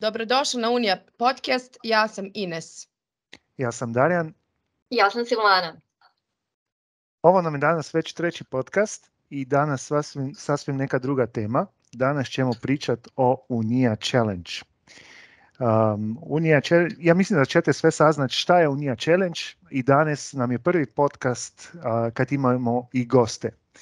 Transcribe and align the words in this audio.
Dobrodošli 0.00 0.60
na 0.60 0.70
Unija 0.70 1.04
podcast, 1.18 1.76
ja 1.82 2.08
sam 2.08 2.30
Ines. 2.34 2.88
Ja 3.56 3.72
sam 3.72 3.92
Darjan. 3.92 4.32
Ja 4.90 5.10
sam 5.10 5.24
Silvana. 5.24 5.80
Ovo 7.22 7.42
nam 7.42 7.54
je 7.54 7.58
danas 7.58 7.94
već 7.94 8.12
treći 8.12 8.44
podcast 8.44 9.10
i 9.30 9.44
danas 9.44 9.86
sasvim, 9.86 10.34
sasvim 10.34 10.76
neka 10.76 10.98
druga 10.98 11.26
tema. 11.26 11.66
Danas 11.92 12.28
ćemo 12.28 12.52
pričati 12.62 13.10
o 13.16 13.46
Unija 13.48 13.96
Challenge. 13.96 14.50
Um, 15.58 16.18
Unija, 16.22 16.60
ja 16.98 17.14
mislim 17.14 17.38
da 17.38 17.44
ćete 17.44 17.72
sve 17.72 17.90
saznati 17.90 18.34
šta 18.34 18.60
je 18.60 18.68
Unija 18.68 18.96
Challenge 18.96 19.40
i 19.70 19.82
danas 19.82 20.32
nam 20.32 20.52
je 20.52 20.58
prvi 20.58 20.86
podcast 20.86 21.70
uh, 21.74 21.82
kad 22.14 22.32
imamo 22.32 22.88
i 22.92 23.06
goste. 23.06 23.48
Uh, 23.48 23.80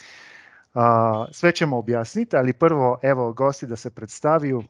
sve 1.32 1.52
ćemo 1.52 1.78
objasniti, 1.78 2.36
ali 2.36 2.52
prvo 2.52 2.98
evo 3.02 3.32
gosti 3.32 3.66
da 3.66 3.76
se 3.76 3.90
predstaviju. 3.90 4.62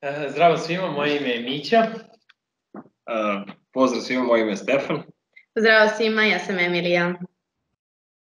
E, 0.00 0.28
zdravo 0.30 0.56
svima, 0.56 0.90
moje 0.90 1.16
ime 1.16 1.28
je 1.28 1.42
Mića. 1.42 1.86
Uh, 2.74 3.54
pozdrav 3.72 4.02
svima, 4.02 4.22
moje 4.24 4.42
ime 4.42 4.50
je 4.50 4.56
Stefan. 4.56 5.02
Zdravo 5.54 5.90
svima, 5.96 6.22
ja 6.22 6.38
sam 6.38 6.58
Emilija. 6.58 7.14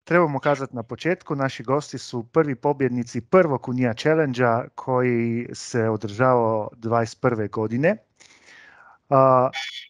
Trebamo 0.03 0.39
kazati 0.39 0.75
na 0.75 0.83
početku, 0.83 1.35
naši 1.35 1.63
gosti 1.63 1.97
su 1.97 2.23
prvi 2.23 2.55
pobjednici 2.55 3.21
prvog 3.21 3.69
Unija 3.69 3.93
challenge 3.93 4.43
koji 4.75 5.47
se 5.53 5.89
održavao 5.89 6.69
21. 6.75 7.49
godine. 7.49 7.97
Uh, 9.09 9.17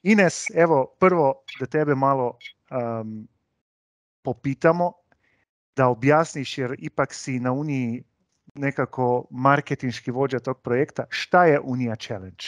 Ines, 0.04 0.46
evo 0.56 0.96
prvo 1.00 1.44
da 1.60 1.66
tebe 1.66 1.96
malo 1.96 2.38
um, 2.72 3.28
popitamo, 4.22 4.94
da 5.80 5.88
objasniš 5.88 6.58
jer 6.58 6.76
ipak 6.80 7.14
si 7.14 7.40
na 7.40 7.52
Uniji 7.52 8.04
nekako 8.56 9.26
marketinški 9.30 10.12
vođa 10.12 10.40
tog 10.40 10.62
projekta. 10.62 11.06
Šta 11.10 11.46
je 11.46 11.60
Unija 11.60 11.96
Challenge? 11.96 12.46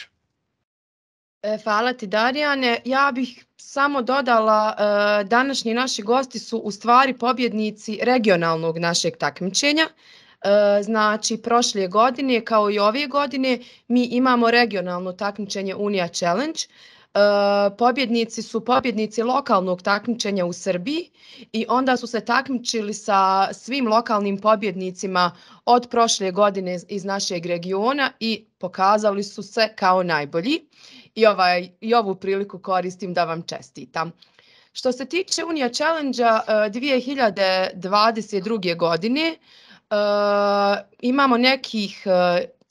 E, 1.44 1.58
hvala 1.64 1.94
ti 1.94 2.08
Darijane. 2.08 2.82
Ja 2.86 3.12
bih 3.16 3.46
samo 3.58 4.02
dodala, 4.02 4.76
e, 4.76 5.24
današnji 5.24 5.74
naši 5.74 6.02
gosti 6.02 6.40
su 6.40 6.58
u 6.58 6.72
stvari 6.72 7.14
pobjednici 7.18 8.00
regionalnog 8.04 8.78
našeg 8.78 9.18
takmičenja. 9.18 9.88
E, 9.88 10.84
znači, 10.84 11.38
prošle 11.38 11.88
godine 11.88 12.46
kao 12.46 12.72
i 12.72 12.80
ove 12.80 13.08
godine 13.08 13.60
mi 13.88 14.04
imamo 14.06 14.52
regionalno 14.52 15.14
takmičenje 15.14 15.76
Unija 15.76 16.08
Challenge. 16.08 16.60
Pobjednici 17.78 18.42
su 18.42 18.66
pobjednici 18.66 19.24
lokalnog 19.24 19.82
takmičenja 19.82 20.46
u 20.46 20.54
Srbiji 20.54 21.10
i 21.54 21.66
onda 21.70 21.98
su 21.98 22.08
se 22.08 22.26
takmičili 22.26 22.94
sa 22.94 23.54
svim 23.54 23.88
lokalnim 23.88 24.38
pobjednicima 24.38 25.32
od 25.66 25.88
prošle 25.90 26.32
godine 26.32 26.80
iz 26.90 27.06
našeg 27.06 27.46
regiona 27.46 28.12
i 28.20 28.46
pokazali 28.58 29.24
su 29.24 29.44
se 29.44 29.70
kao 29.76 30.04
najbolji 30.04 30.60
i, 31.16 31.26
ovaj, 31.26 31.70
i 31.82 31.94
ovu 31.94 32.16
priliku 32.16 32.60
koristim 32.60 33.14
da 33.14 33.26
vam 33.26 33.42
čestitam. 33.42 34.12
Što 34.74 34.92
se 34.92 35.06
tiče 35.06 35.46
Unija 35.46 35.70
Challenge-a 35.70 36.42
2022. 36.48 38.78
godine, 38.78 39.36
imamo 41.02 41.38
nekih 41.38 42.04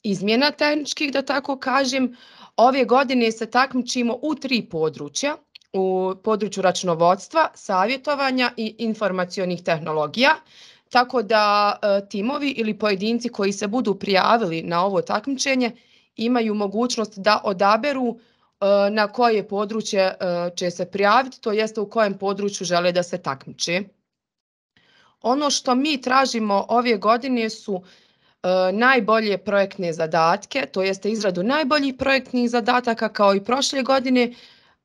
izmjena 0.03 0.51
tehničkih, 0.51 1.13
da 1.13 1.23
tako 1.23 1.59
kažem. 1.59 2.17
Ove 2.61 2.85
godine 2.85 3.33
se 3.33 3.47
takmičimo 3.51 4.19
u 4.23 4.35
tri 4.35 4.63
područja, 4.71 5.37
u 5.73 6.15
području 6.25 6.63
računovodstva, 6.63 7.49
savjetovanja 7.55 8.53
i 8.57 8.75
informacionih 8.79 9.63
tehnologija, 9.63 10.35
tako 10.91 11.23
da 11.23 11.77
timovi 12.11 12.51
ili 12.51 12.79
pojedinci 12.79 13.29
koji 13.29 13.53
se 13.53 13.69
budu 13.69 13.95
prijavili 13.95 14.63
na 14.63 14.85
ovo 14.85 15.03
takmičenje 15.03 15.71
imaju 16.17 16.55
mogućnost 16.55 17.19
da 17.19 17.41
odaberu 17.45 18.19
E, 18.61 18.91
na 18.91 19.09
koje 19.09 19.49
područje 19.49 20.01
e, 20.01 20.17
će 20.57 20.71
se 20.71 20.91
prijaviti, 20.91 21.41
to 21.41 21.53
jeste 21.53 21.81
u 21.81 21.91
kojem 21.91 22.19
području 22.19 22.65
žele 22.65 22.93
da 22.93 23.03
se 23.03 23.19
takmiče. 23.23 23.83
Ono 25.23 25.51
što 25.51 25.75
mi 25.75 26.01
tražimo 26.01 26.67
ove 26.69 26.97
godine 26.97 27.51
su 27.51 27.83
e, 27.85 28.10
najbolje 28.73 29.39
projektne 29.39 29.93
zadatke, 29.93 30.67
to 30.73 30.83
jeste 30.83 31.11
izradu 31.11 31.43
najboljih 31.43 31.95
projektnih 31.99 32.51
zadataka 32.51 33.09
kao 33.09 33.35
i 33.35 33.45
prošle 33.45 33.83
godine. 33.83 34.33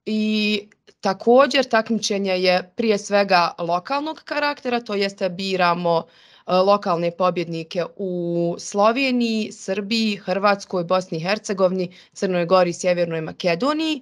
I 0.06 0.62
također 1.02 1.66
takmičenje 1.66 2.32
je 2.32 2.72
prije 2.76 2.98
svega 2.98 3.52
lokalnog 3.60 4.22
karaktera, 4.26 4.80
to 4.80 4.94
jeste 4.94 5.30
biramo 5.30 6.04
E, 6.48 6.54
lokalne 6.56 7.12
pobjednike 7.12 7.86
u 7.96 8.56
Sloveniji, 8.60 9.52
Srbiji, 9.52 10.16
Hrvatskoj, 10.16 10.84
Bosni 10.84 11.18
i 11.18 11.22
Hercegovini, 11.22 11.92
Crnoj 12.14 12.46
Gori, 12.46 12.74
Sjevernoj 12.74 13.22
Makedoniji. 13.22 14.02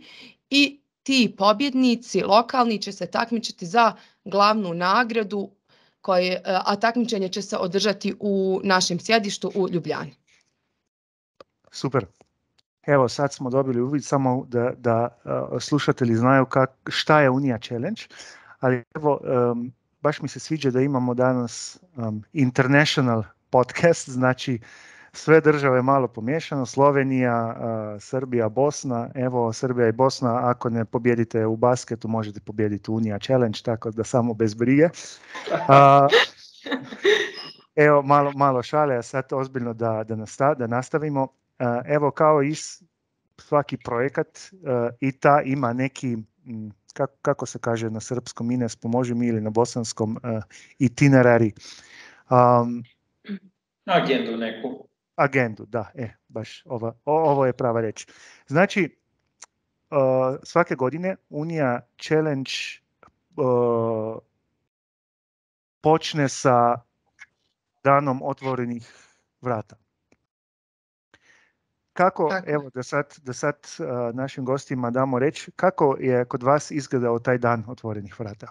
I 0.49 0.79
ti 1.03 1.35
pobjednici 1.37 2.21
lokalni 2.21 2.81
će 2.81 2.91
se 2.91 3.05
takmičiti 3.05 3.65
za 3.65 3.93
glavnu 4.25 4.73
nagradu 4.73 5.49
koje, 6.03 6.33
e, 6.33 6.41
a 6.45 6.75
takmičenje 6.75 7.29
će 7.29 7.41
se 7.41 7.57
održati 7.57 8.15
u 8.19 8.61
našem 8.63 8.99
sjedištu 8.99 9.51
u 9.55 9.69
Ljubljani. 9.69 10.13
Super. 11.71 12.05
Evo 12.87 13.07
sad 13.09 13.33
smo 13.33 13.49
dobili 13.49 13.81
uvid 13.81 14.03
samo 14.05 14.45
da, 14.47 14.71
da 14.77 15.07
uh, 15.23 15.61
slušatelji 15.61 16.15
znaju 16.15 16.45
kak, 16.45 16.69
šta 16.87 17.21
je 17.21 17.29
Unija 17.29 17.57
Challenge, 17.57 18.01
ali 18.59 18.83
evo 18.95 19.19
um, 19.23 19.71
baš 20.01 20.21
mi 20.21 20.27
se 20.27 20.39
sviđa 20.39 20.71
da 20.71 20.81
imamo 20.81 21.13
danas 21.13 21.79
um, 21.95 22.23
international 22.33 23.23
podcast, 23.49 24.09
znači 24.09 24.59
sve 25.13 25.41
države 25.41 25.81
malo 25.81 26.07
pomiješano, 26.07 26.65
Slovenija, 26.65 27.55
Srbija, 27.99 28.49
Bosna, 28.49 29.09
evo 29.15 29.53
Srbija 29.53 29.87
i 29.87 29.91
Bosna, 29.91 30.49
ako 30.49 30.69
ne 30.69 30.85
pobjedite 30.85 31.45
u 31.45 31.55
basketu, 31.55 32.07
možete 32.07 32.39
pobijediti 32.39 32.91
Unija 32.91 33.19
Challenge, 33.19 33.59
tako 33.63 33.91
da 33.91 34.03
samo 34.03 34.33
bez 34.33 34.53
brige. 34.53 34.85
Uh, 34.85 34.89
evo 37.75 38.01
malo, 38.01 38.31
malo 38.35 38.63
šale, 38.63 38.95
a 38.95 39.01
sad 39.01 39.25
ozbiljno 39.31 39.73
da, 39.73 40.03
da, 40.03 40.15
nastav, 40.15 40.55
da 40.55 40.67
nastavimo. 40.67 41.27
Evo 41.85 42.11
kao 42.11 42.43
i 42.43 42.53
svaki 43.37 43.77
projekat 43.77 44.39
i 44.99 45.11
ta 45.11 45.41
ima 45.45 45.73
neki 45.73 46.17
kako, 46.93 47.13
kako 47.21 47.45
se 47.45 47.59
kaže 47.59 47.89
na 47.89 47.99
srpskom 47.99 48.51
ines, 48.51 48.75
pomoži 48.75 49.13
mi 49.13 49.27
ili 49.27 49.41
na 49.41 49.49
bosanskom 49.49 50.17
itinerari. 50.79 51.53
Um, 52.29 52.83
agendu 53.85 54.37
neku. 54.37 54.92
Agendu, 55.15 55.65
da, 55.65 55.91
e, 55.95 56.09
baš 56.27 56.63
ova, 56.65 56.93
o, 57.05 57.31
ovo 57.31 57.45
je 57.45 57.53
prava 57.53 57.81
reč. 57.81 58.07
Znači, 58.47 58.97
uh, 59.91 60.37
svake 60.43 60.75
godine 60.75 61.15
Unija 61.29 61.81
Challenge 62.01 62.51
uh, 63.35 64.17
počne 65.81 66.29
sa 66.29 66.81
danom 67.83 68.21
otvorenih 68.23 68.93
vrata. 69.41 69.75
Kako, 71.93 72.29
Tako. 72.29 72.51
evo 72.51 72.69
da 72.69 72.83
sad, 72.83 73.15
da 73.21 73.33
sad 73.33 73.55
uh, 73.55 74.15
našim 74.15 74.45
gostima 74.45 74.91
damo 74.91 75.19
reći, 75.19 75.51
kako 75.51 75.95
je 75.99 76.25
kod 76.25 76.43
vas 76.43 76.71
izgledao 76.71 77.19
taj 77.19 77.37
dan 77.37 77.63
otvorenih 77.67 78.19
vrata? 78.19 78.47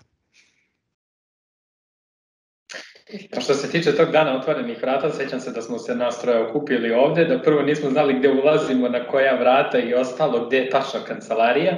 Pa 3.34 3.40
što 3.40 3.54
se 3.54 3.70
tiče 3.70 3.96
tog 3.96 4.10
dana 4.10 4.36
otvorenih 4.36 4.82
vrata, 4.82 5.10
sećam 5.10 5.40
se 5.40 5.50
da 5.50 5.62
smo 5.62 5.78
se 5.78 5.94
nastroje 5.94 6.46
okupili 6.46 6.92
ovde, 6.92 7.24
da 7.24 7.42
prvo 7.42 7.62
nismo 7.62 7.90
znali 7.90 8.14
gde 8.14 8.30
ulazimo, 8.30 8.88
na 8.88 9.06
koja 9.06 9.38
vrata 9.40 9.78
i 9.78 9.94
ostalo, 9.94 10.46
gde 10.46 10.56
je 10.56 10.70
tačna 10.70 11.00
kancelarija. 11.06 11.76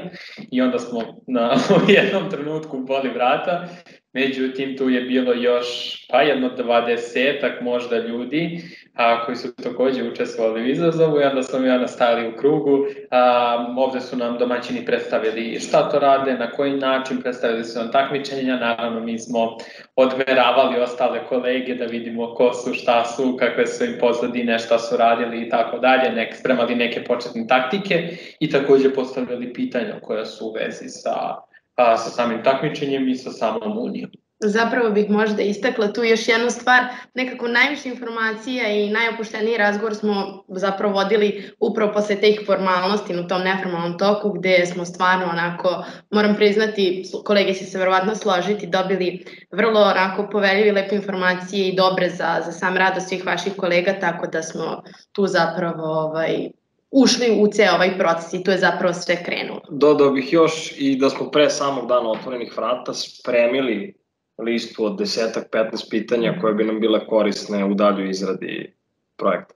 I 0.51 0.63
onda 0.63 0.79
smo 0.79 1.01
na 1.27 1.57
jednom 1.89 2.31
trenutku 2.31 2.79
boli 2.79 3.09
vrata. 3.09 3.69
Međutim, 4.13 4.77
tu 4.77 4.89
je 4.91 5.01
bilo 5.01 5.33
još 5.33 5.67
pa 6.11 6.23
jedno 6.23 6.49
dvadesetak 6.49 7.61
možda 7.61 7.99
ljudi 7.99 8.61
a, 8.95 9.25
koji 9.25 9.37
su 9.37 9.55
takođe 9.55 10.09
učestvovali 10.09 10.63
u 10.63 10.67
izazovu 10.67 11.21
i 11.21 11.25
onda 11.25 11.43
smo 11.43 11.67
ja 11.67 11.79
nastali 11.79 12.29
u 12.29 12.37
krugu. 12.37 12.87
A, 13.11 13.75
ovde 13.77 14.01
su 14.01 14.17
nam 14.17 14.39
domaćini 14.39 14.87
predstavili 14.87 15.61
šta 15.61 15.89
to 15.89 15.99
rade, 15.99 16.35
na 16.35 16.51
koji 16.51 16.77
način, 16.77 17.21
predstavili 17.23 17.65
su 17.65 17.79
nam 17.79 17.93
takmičenja, 17.93 18.57
naravno 18.57 19.01
mi 19.01 19.19
smo 19.19 19.57
odmeravali 19.97 20.81
ostale 20.81 21.27
kolege 21.29 21.75
da 21.75 21.85
vidimo 21.85 22.35
ko 22.35 22.53
su, 22.53 22.75
šta 22.75 23.05
su, 23.05 23.37
kakve 23.39 23.67
su 23.67 23.85
im 23.85 23.97
pozadine, 24.01 24.59
šta 24.59 24.79
su 24.79 24.97
radili 24.97 25.43
i 25.43 25.49
tako 25.49 25.79
dalje, 25.79 26.13
nek, 26.13 26.37
spremali 26.37 26.75
neke 26.75 27.05
početne 27.05 27.47
taktike 27.47 28.17
i 28.41 28.51
takođe 28.51 28.95
postavljali 28.95 29.53
pitanja 29.53 30.01
koja 30.03 30.25
su 30.25 30.47
u 30.47 30.53
vezi 30.53 30.89
sa 30.89 31.35
a, 31.77 31.97
sa 31.97 32.11
samim 32.11 32.43
takmičenjem 32.45 33.09
i 33.09 33.15
sa 33.15 33.31
samom 33.31 33.79
unijom. 33.79 34.11
Zapravo 34.47 34.91
bih 34.91 35.11
možda 35.11 35.43
istakla 35.43 35.93
tu 35.93 36.05
još 36.05 36.29
jednu 36.29 36.51
stvar, 36.51 36.85
nekako 37.15 37.49
najviše 37.49 37.89
informacija 37.89 38.69
i 38.69 38.91
najopušteniji 38.91 39.57
razgovor 39.57 39.95
smo 39.95 40.45
zapravo 40.49 40.95
vodili 40.95 41.51
upravo 41.61 41.93
posle 41.93 42.17
teh 42.17 42.47
formalnosti 42.47 43.17
u 43.17 43.29
tom 43.29 43.43
neformalnom 43.43 43.99
toku 43.99 44.33
gde 44.33 44.67
smo 44.67 44.85
stvarno 44.85 45.27
onako, 45.27 45.85
moram 46.11 46.37
priznati, 46.37 47.05
kolege 47.25 47.55
će 47.55 47.65
se 47.65 47.79
verovatno 47.79 48.15
složiti, 48.15 48.67
dobili 48.67 49.25
vrlo 49.53 49.81
onako 49.81 50.29
poveljivi 50.33 50.71
lepe 50.71 50.97
informacije 50.97 51.69
i 51.69 51.77
dobre 51.77 52.11
za, 52.11 52.43
za 52.45 52.53
sam 52.53 52.77
rad 52.77 53.09
svih 53.09 53.27
vaših 53.27 53.53
kolega, 53.57 53.93
tako 54.01 54.27
da 54.27 54.43
smo 54.43 54.83
tu 55.13 55.27
zapravo 55.27 55.85
ovaj, 55.85 56.49
ušli 56.91 57.39
u 57.41 57.47
ceo 57.47 57.75
ovaj 57.75 57.99
proces 57.99 58.33
i 58.33 58.43
to 58.45 58.51
je 58.51 58.59
zapravo 58.59 58.95
sve 58.95 59.25
krenulo. 59.25 59.61
Dodao 59.71 60.11
bih 60.11 60.33
još 60.33 60.73
i 60.77 60.97
da 60.97 61.11
smo 61.11 61.31
pre 61.31 61.51
samog 61.51 61.89
dana 61.89 62.11
otvorenih 62.11 62.53
vrata 62.57 62.95
spremili 62.95 64.04
listu 64.39 64.85
od 64.85 64.99
desetak, 64.99 65.45
15 65.53 65.91
pitanja 65.91 66.39
koje 66.41 66.55
bi 66.55 66.65
nam 66.65 66.81
bile 66.81 67.07
korisne 67.07 67.65
u 67.65 67.75
daljoj 67.75 68.11
izradi 68.11 68.75
projekta. 69.17 69.55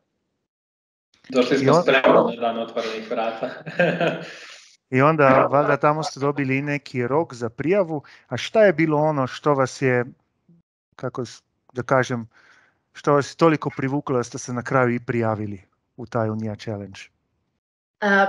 Došli 1.28 1.58
smo 1.58 1.72
on... 1.72 1.82
spremno 1.82 2.30
na 2.34 2.40
dan 2.40 2.58
otvorenih 2.58 3.10
vrata. 3.10 3.50
I 4.96 5.00
onda, 5.02 5.46
valjda, 5.50 5.76
tamo 5.76 6.02
ste 6.02 6.20
dobili 6.20 6.62
neki 6.62 7.06
rok 7.06 7.34
za 7.34 7.48
prijavu, 7.48 8.02
a 8.28 8.36
šta 8.36 8.64
je 8.64 8.72
bilo 8.72 8.98
ono 8.98 9.26
što 9.26 9.54
vas 9.54 9.82
je, 9.82 10.04
kako 10.96 11.24
da 11.72 11.82
kažem, 11.82 12.28
što 12.92 13.12
vas 13.12 13.32
je 13.32 13.36
toliko 13.36 13.70
privuklo 13.76 14.16
da 14.16 14.22
ste 14.22 14.38
se 14.38 14.52
na 14.52 14.62
kraju 14.62 14.94
i 14.94 15.00
prijavili 15.00 15.60
u 15.96 16.06
taj 16.06 16.30
Unija 16.30 16.54
Challenge? 16.54 17.00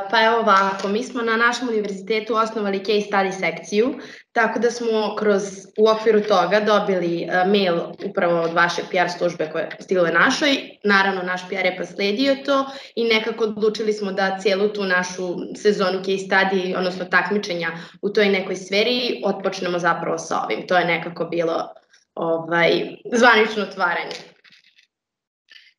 Pa 0.09 0.23
evo 0.25 0.39
ovako, 0.39 0.87
mi 0.87 1.03
smo 1.03 1.21
na 1.21 1.37
našem 1.37 1.69
univerzitetu 1.69 2.35
osnovali 2.35 2.79
case 2.79 3.07
study 3.11 3.31
sekciju, 3.31 3.95
tako 4.31 4.59
da 4.59 4.71
smo 4.71 5.15
kroz, 5.19 5.43
u 5.77 5.89
okviru 5.89 6.21
toga 6.21 6.59
dobili 6.59 7.27
mail 7.47 7.79
upravo 8.05 8.41
od 8.41 8.53
vaše 8.53 8.81
PR 8.91 9.09
službe 9.17 9.49
koje 9.51 9.69
stigle 9.79 10.11
našoj, 10.11 10.57
naravno 10.83 11.21
naš 11.21 11.41
PR 11.47 11.65
je 11.65 11.77
posledio 11.77 12.35
to 12.45 12.65
i 12.95 13.03
nekako 13.03 13.43
odlučili 13.43 13.93
smo 13.93 14.11
da 14.11 14.37
cijelu 14.39 14.67
tu 14.67 14.83
našu 14.83 15.35
sezonu 15.55 15.99
case 15.99 16.25
study, 16.29 16.77
odnosno 16.77 17.05
takmičenja 17.05 17.71
u 18.01 18.09
toj 18.09 18.29
nekoj 18.29 18.55
sferi, 18.55 19.21
otpočnemo 19.25 19.79
zapravo 19.79 20.17
sa 20.17 20.41
ovim. 20.45 20.67
To 20.67 20.77
je 20.77 20.85
nekako 20.85 21.25
bilo 21.25 21.69
ovaj, 22.15 22.71
zvanično 23.13 23.63
otvaranje. 23.63 24.15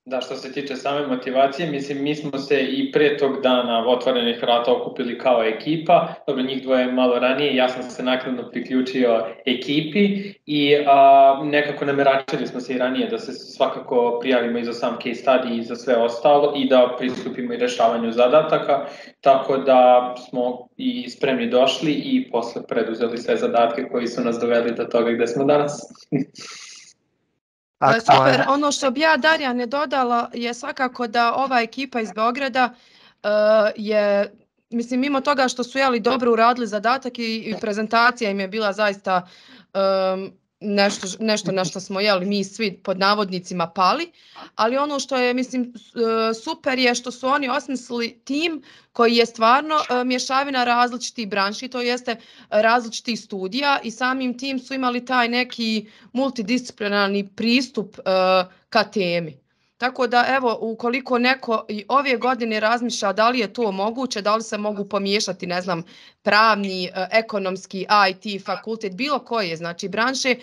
Da, 0.04 0.20
što 0.20 0.36
se 0.36 0.52
tiče 0.52 0.76
same 0.76 1.06
motivacije, 1.06 1.70
mislim, 1.70 2.02
mi 2.02 2.14
smo 2.14 2.38
se 2.38 2.60
i 2.60 2.92
pre 2.92 3.16
tog 3.16 3.42
dana 3.42 3.88
otvorenih 3.88 4.42
vrata 4.42 4.72
okupili 4.72 5.18
kao 5.18 5.44
ekipa, 5.44 6.14
dobro, 6.26 6.42
njih 6.42 6.62
dvoje 6.62 6.92
malo 6.92 7.18
ranije, 7.18 7.56
ja 7.56 7.68
sam 7.68 7.82
se 7.82 8.02
nakladno 8.02 8.50
priključio 8.50 9.26
ekipi 9.46 10.32
i 10.46 10.76
a, 10.86 11.40
nekako 11.44 11.84
nameračili 11.84 12.46
smo 12.46 12.60
se 12.60 12.74
i 12.74 12.78
ranije 12.78 13.08
da 13.08 13.18
se 13.18 13.32
svakako 13.32 14.18
prijavimo 14.20 14.58
i 14.58 14.64
za 14.64 14.72
sam 14.72 14.96
case 14.96 15.22
study 15.24 15.58
i 15.58 15.62
za 15.62 15.76
sve 15.76 15.96
ostalo 15.96 16.54
i 16.56 16.68
da 16.68 16.94
pristupimo 16.98 17.54
i 17.54 17.58
rešavanju 17.58 18.12
zadataka, 18.12 18.86
tako 19.20 19.56
da 19.56 20.14
smo 20.28 20.68
i 20.76 21.10
spremni 21.10 21.50
došli 21.50 21.92
i 21.92 22.30
posle 22.30 22.62
preduzeli 22.68 23.18
sve 23.18 23.36
zadatke 23.36 23.88
koji 23.92 24.06
su 24.06 24.20
nas 24.20 24.38
doveli 24.40 24.74
do 24.74 24.84
toga 24.84 25.10
gde 25.10 25.26
smo 25.26 25.44
danas. 25.44 25.80
Aktualna. 27.80 28.32
Super, 28.32 28.44
ono 28.48 28.72
što 28.72 28.90
bi 28.90 29.00
ja 29.00 29.16
Darjane 29.16 29.66
dodala 29.66 30.30
je 30.34 30.54
svakako 30.54 31.06
da 31.06 31.34
ova 31.34 31.60
ekipa 31.60 32.00
iz 32.00 32.12
Beograda 32.12 32.74
uh, 33.22 33.30
je 33.76 34.32
mislim 34.70 35.00
mimo 35.00 35.20
toga 35.20 35.48
što 35.48 35.64
su 35.64 35.78
jeli 35.78 36.00
dobro 36.00 36.32
uradili 36.32 36.66
zadatak 36.66 37.18
i, 37.18 37.36
i 37.36 37.54
prezentacija 37.60 38.30
im 38.30 38.40
je 38.40 38.48
bila 38.48 38.72
zaista 38.72 39.28
um, 39.74 40.32
nešto, 40.60 41.06
nešto 41.20 41.52
na 41.52 41.64
što 41.64 41.80
smo 41.80 42.00
jeli 42.00 42.26
mi 42.26 42.44
svi 42.44 42.76
pod 42.82 42.98
navodnicima 42.98 43.66
pali, 43.66 44.12
ali 44.54 44.76
ono 44.76 45.00
što 45.00 45.16
je 45.16 45.34
mislim 45.34 45.62
e, 45.62 46.34
super 46.34 46.78
je 46.78 46.94
što 46.94 47.10
su 47.10 47.26
oni 47.26 47.48
osmislili 47.48 48.20
tim 48.24 48.62
koji 48.92 49.16
je 49.16 49.26
stvarno 49.26 49.74
e, 49.74 50.04
mješavina 50.04 50.64
različitih 50.64 51.28
branši, 51.28 51.68
to 51.68 51.80
jeste 51.80 52.16
različitih 52.50 53.20
studija 53.20 53.80
i 53.84 53.90
samim 53.90 54.38
tim 54.38 54.58
su 54.58 54.74
imali 54.74 55.04
taj 55.04 55.28
neki 55.28 55.88
multidisciplinarni 56.12 57.28
pristup 57.36 57.98
e, 57.98 58.02
ka 58.68 58.84
temi. 58.84 59.49
Tako 59.80 60.06
da 60.06 60.24
evo, 60.28 60.58
ukoliko 60.60 61.18
neko 61.18 61.64
i 61.68 61.84
ove 61.88 62.16
godine 62.16 62.60
razmišlja 62.60 63.12
da 63.12 63.28
li 63.30 63.38
je 63.38 63.52
to 63.52 63.72
moguće, 63.72 64.22
da 64.22 64.36
li 64.36 64.42
se 64.42 64.58
mogu 64.58 64.84
pomiješati, 64.84 65.46
ne 65.46 65.62
znam, 65.62 65.82
pravni, 66.22 66.84
e, 66.84 66.90
ekonomski, 67.12 67.86
IT, 68.10 68.44
fakultet, 68.44 68.94
bilo 68.94 69.18
koje, 69.18 69.56
znači 69.56 69.88
branše, 69.88 70.28
e, 70.30 70.38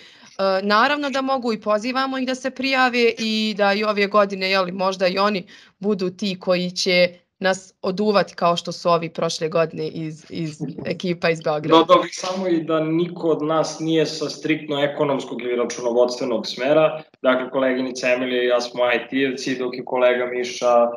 naravno 0.63 1.09
da 1.09 1.21
mogu 1.21 1.53
i 1.53 1.61
pozivamo 1.61 2.17
ih 2.17 2.27
da 2.27 2.35
se 2.35 2.49
prijave 2.51 3.13
i 3.19 3.53
da 3.57 3.73
i 3.73 3.83
ove 3.83 4.07
godine, 4.07 4.49
jeli, 4.49 4.71
možda 4.71 5.07
i 5.07 5.17
oni 5.17 5.47
budu 5.79 6.09
ti 6.09 6.39
koji 6.39 6.71
će 6.71 7.19
nas 7.39 7.73
oduvati 7.81 8.35
kao 8.35 8.55
što 8.57 8.71
su 8.71 8.89
ovi 8.89 9.09
prošle 9.09 9.49
godine 9.49 9.87
iz, 9.87 10.25
iz 10.29 10.61
ekipa 10.93 11.29
iz 11.29 11.41
Beograda. 11.41 11.77
Dodao 11.77 12.01
bih 12.01 12.11
samo 12.13 12.47
i 12.47 12.63
da 12.63 12.79
niko 12.79 13.27
od 13.27 13.41
nas 13.41 13.79
nije 13.79 14.05
sa 14.05 14.29
striktno 14.29 14.83
ekonomskog 14.83 15.41
ili 15.41 15.55
računovodstvenog 15.55 16.47
smera. 16.47 17.01
Dakle, 17.21 17.49
koleginica 17.49 18.07
Emilija 18.13 18.43
i 18.43 18.47
ja 18.47 18.61
smo 18.61 18.83
IT-evci, 18.83 19.57
dok 19.59 19.77
je 19.77 19.85
kolega 19.85 20.25
Miša 20.25 20.87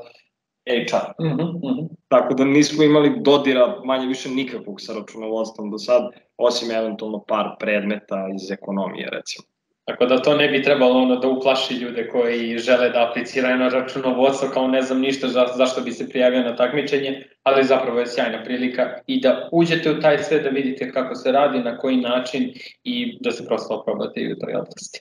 HR. 0.66 1.24
Mm 1.24 1.38
-hmm. 1.38 1.88
Tako 2.08 2.34
da 2.34 2.44
nismo 2.44 2.84
imali 2.84 3.20
dodira 3.20 3.80
manje 3.84 4.06
više 4.06 4.28
nikakvog 4.28 4.80
sa 4.80 4.92
računovodstvom 4.92 5.70
do 5.70 5.78
sad, 5.78 6.02
osim 6.36 6.70
eventualno 6.70 7.24
par 7.28 7.46
predmeta 7.58 8.28
iz 8.34 8.50
ekonomije, 8.50 9.08
recimo. 9.12 9.49
Tako 9.90 10.06
da 10.06 10.22
to 10.22 10.36
ne 10.36 10.48
bi 10.48 10.62
trebalo 10.62 11.02
ono 11.02 11.16
da 11.16 11.28
uplaši 11.28 11.74
ljude 11.74 12.08
koji 12.08 12.58
žele 12.58 12.88
da 12.90 13.08
apliciraju 13.10 13.58
na 13.58 13.68
računovodstvo 13.68 14.48
kao 14.48 14.68
ne 14.68 14.82
znam 14.82 15.00
ništa 15.00 15.28
za, 15.28 15.46
zašto 15.56 15.80
bi 15.80 15.92
se 15.92 16.08
prijavio 16.08 16.42
na 16.42 16.56
takmičenje, 16.56 17.28
ali 17.42 17.64
zapravo 17.64 18.00
je 18.00 18.06
sjajna 18.06 18.44
prilika 18.44 18.82
i 19.06 19.20
da 19.20 19.48
uđete 19.52 19.90
u 19.90 20.00
taj 20.00 20.22
sve 20.22 20.38
da 20.40 20.48
vidite 20.48 20.92
kako 20.92 21.14
se 21.14 21.32
radi, 21.32 21.58
na 21.58 21.78
koji 21.78 21.96
način 21.96 22.52
i 22.84 23.18
da 23.20 23.30
se 23.30 23.46
prosto 23.46 23.74
oprobate 23.74 24.34
u 24.36 24.40
toj 24.40 24.54
oblasti. 24.54 25.00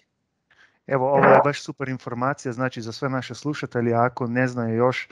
Evo, 0.88 1.10
ovo 1.10 1.26
je 1.26 1.40
baš 1.44 1.62
super 1.62 1.90
informacija, 1.90 2.52
znači 2.52 2.82
za 2.82 2.92
sve 2.92 3.10
naše 3.10 3.36
slušatelje, 3.36 3.94
ako 3.94 4.28
ne 4.28 4.48
znaju 4.48 4.76
još 4.76 5.08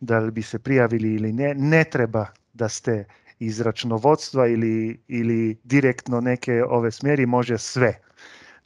da 0.00 0.18
li 0.18 0.30
bi 0.30 0.42
se 0.42 0.58
prijavili 0.58 1.14
ili 1.14 1.32
ne, 1.32 1.54
ne 1.54 1.84
treba 1.84 2.26
da 2.52 2.68
ste 2.68 3.04
iz 3.38 3.60
računovodstva 3.60 4.46
ili, 4.46 5.00
ili 5.08 5.56
direktno 5.64 6.20
neke 6.20 6.64
ove 6.68 6.90
smjeri, 6.90 7.26
može 7.26 7.58
sve. 7.58 8.08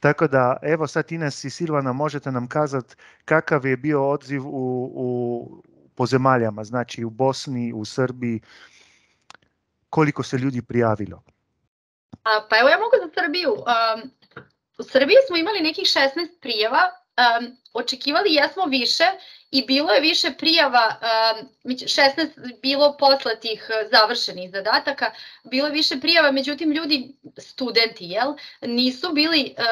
Tako 0.03 0.27
da, 0.27 0.57
evo 0.61 0.87
sad 0.87 1.11
Ines 1.11 1.43
i 1.43 1.49
Silvana 1.49 1.93
možete 1.93 2.31
nam 2.31 2.47
kazati 2.47 2.95
kakav 3.25 3.65
je 3.65 3.77
bio 3.77 4.09
odziv 4.09 4.47
u, 4.47 4.91
u, 4.95 5.07
po 5.95 6.05
zemaljama, 6.05 6.63
znači 6.63 7.03
u 7.03 7.09
Bosni, 7.09 7.73
u 7.73 7.85
Srbiji, 7.85 8.41
koliko 9.89 10.23
se 10.23 10.37
ljudi 10.37 10.61
prijavilo? 10.61 11.23
A, 12.23 12.47
pa 12.49 12.57
evo 12.59 12.69
ja 12.69 12.77
mogu 12.77 12.95
za 13.03 13.21
Srbiju. 13.21 13.51
Um, 13.51 14.11
u 14.77 14.83
Srbiji 14.83 15.17
smo 15.27 15.37
imali 15.37 15.61
nekih 15.61 15.83
16 15.83 16.09
prijava, 16.41 16.81
um, 17.17 17.57
očekivali 17.73 18.33
jesmo 18.33 18.65
više 18.65 19.03
i 19.51 19.65
bilo 19.65 19.91
je 19.91 20.01
više 20.01 20.31
prijava, 20.37 20.95
16 21.65 22.27
bilo 22.61 22.95
poslatih 22.99 23.69
e, 23.69 23.87
završenih 23.91 24.51
zadataka, 24.51 25.11
bilo 25.43 25.67
je 25.67 25.73
više 25.73 25.99
prijava, 25.99 26.31
međutim 26.31 26.71
ljudi, 26.71 27.15
studenti, 27.37 28.05
jel, 28.05 28.33
nisu 28.61 29.13
bili 29.13 29.55
e, 29.57 29.63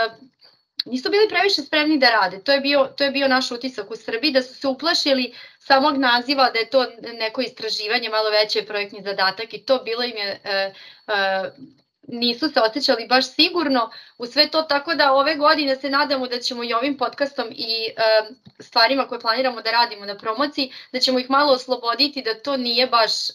nisu 0.85 1.09
bili 1.09 1.29
previše 1.29 1.61
spremni 1.61 1.97
da 1.97 2.09
rade. 2.09 2.43
To 2.43 2.51
je 2.51 2.59
bio, 2.59 2.89
to 2.97 3.03
je 3.03 3.11
bio 3.11 3.27
naš 3.27 3.51
utisak 3.51 3.91
u 3.91 3.95
Srbiji, 3.95 4.31
da 4.31 4.41
su 4.41 4.55
se 4.55 4.67
uplašili 4.67 5.33
samog 5.59 5.97
naziva 5.97 6.49
da 6.49 6.59
je 6.59 6.69
to 6.69 6.85
neko 7.19 7.41
istraživanje, 7.41 8.09
malo 8.09 8.29
veće 8.29 8.65
projektni 8.65 9.01
zadatak 9.03 9.53
i 9.53 9.65
to 9.65 9.77
bilo 9.77 10.03
im 10.03 10.17
je 10.17 10.39
e, 10.43 10.73
e, 11.07 11.51
nisu 12.07 12.49
se 12.49 12.59
osjećali 12.59 13.07
baš 13.07 13.33
sigurno 13.33 13.89
u 14.17 14.25
sve 14.25 14.49
to, 14.49 14.61
tako 14.61 14.95
da 14.95 15.13
ove 15.13 15.35
godine 15.35 15.75
se 15.75 15.89
nadamo 15.89 16.27
da 16.27 16.39
ćemo 16.39 16.63
i 16.63 16.73
ovim 16.73 16.97
podcastom 16.97 17.47
i 17.51 17.87
e, 17.87 17.93
stvarima 18.59 19.07
koje 19.07 19.19
planiramo 19.19 19.61
da 19.61 19.71
radimo 19.71 20.05
na 20.05 20.17
promociji, 20.17 20.73
da 20.91 20.99
ćemo 20.99 21.19
ih 21.19 21.29
malo 21.29 21.53
osloboditi, 21.53 22.21
da 22.21 22.41
to 22.41 22.57
nije 22.57 22.87
baš 22.87 23.29
e, 23.29 23.33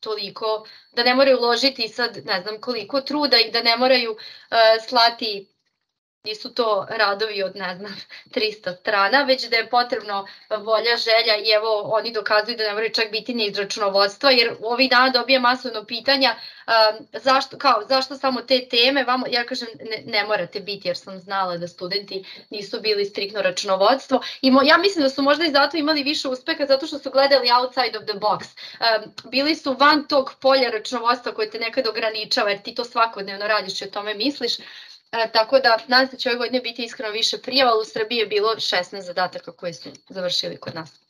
toliko, 0.00 0.66
da 0.92 1.04
ne 1.04 1.14
moraju 1.14 1.38
uložiti 1.38 1.88
sad 1.88 2.18
ne 2.24 2.40
znam 2.42 2.60
koliko 2.60 3.00
truda 3.00 3.36
i 3.38 3.50
da 3.50 3.62
ne 3.62 3.76
moraju 3.76 4.16
e, 4.50 4.56
slati 4.88 5.55
nisu 6.26 6.54
to 6.54 6.86
radovi 6.90 7.42
od, 7.42 7.56
ne 7.56 7.76
znam, 7.76 7.96
300 8.34 8.76
strana, 8.80 9.22
već 9.22 9.48
da 9.48 9.56
je 9.56 9.70
potrebno 9.70 10.26
volja, 10.50 10.96
želja 10.96 11.36
i 11.36 11.50
evo 11.50 11.80
oni 11.84 12.12
dokazuju 12.12 12.56
da 12.56 12.64
ne 12.64 12.72
moraju 12.72 12.92
čak 12.92 13.10
biti 13.10 13.34
ni 13.34 13.46
iz 13.46 13.58
računovodstva, 13.58 14.30
jer 14.30 14.56
ovih 14.62 14.90
dana 14.90 15.10
dobije 15.10 15.40
masovno 15.40 15.84
pitanja 15.84 16.34
um, 16.66 17.06
zašto, 17.12 17.58
kao, 17.58 17.82
zašto 17.88 18.16
samo 18.16 18.42
te 18.42 18.68
teme, 18.68 19.04
vamo, 19.04 19.26
ja 19.30 19.44
kažem 19.44 19.68
ne, 19.90 20.02
ne 20.06 20.24
morate 20.24 20.60
biti 20.60 20.88
jer 20.88 20.96
sam 20.96 21.18
znala 21.18 21.56
da 21.56 21.68
studenti 21.68 22.24
nisu 22.50 22.80
bili 22.80 23.04
striktno 23.04 23.42
računovodstvo 23.42 24.20
i 24.40 24.50
mo, 24.50 24.60
ja 24.64 24.78
mislim 24.78 25.02
da 25.02 25.10
su 25.10 25.22
možda 25.22 25.44
i 25.44 25.50
zato 25.50 25.76
imali 25.76 26.02
više 26.02 26.28
uspeha 26.28 26.66
zato 26.66 26.86
što 26.86 26.98
su 26.98 27.10
gledali 27.10 27.50
outside 27.50 27.98
of 27.98 28.04
the 28.04 28.18
box. 28.18 28.42
Um, 28.44 29.30
bili 29.30 29.54
su 29.54 29.76
van 29.78 30.06
tog 30.08 30.32
polja 30.40 30.70
računovodstva 30.70 31.32
koje 31.32 31.50
te 31.50 31.58
nekad 31.58 31.86
ograničava 31.86 32.50
jer 32.50 32.62
ti 32.62 32.74
to 32.74 32.84
svakodnevno 32.84 33.46
radiš 33.46 33.80
i 33.80 33.84
o 33.84 33.90
tome 33.90 34.14
misliš 34.14 34.52
E, 35.12 35.30
tako 35.32 35.58
da, 35.58 35.78
se 35.78 36.10
da 36.12 36.16
će 36.16 36.28
ove 36.28 36.38
godine 36.38 36.60
biti 36.60 36.84
iskreno 36.84 37.12
više 37.12 37.38
prijava, 37.38 37.70
ali 37.70 37.82
u 37.82 37.84
Srbiji 37.84 38.18
je 38.18 38.26
bilo 38.26 38.54
16 38.54 39.00
zadataka 39.00 39.52
koje 39.52 39.74
su 39.74 39.88
završili 40.08 40.56
kod 40.56 40.74
nas. 40.74 41.06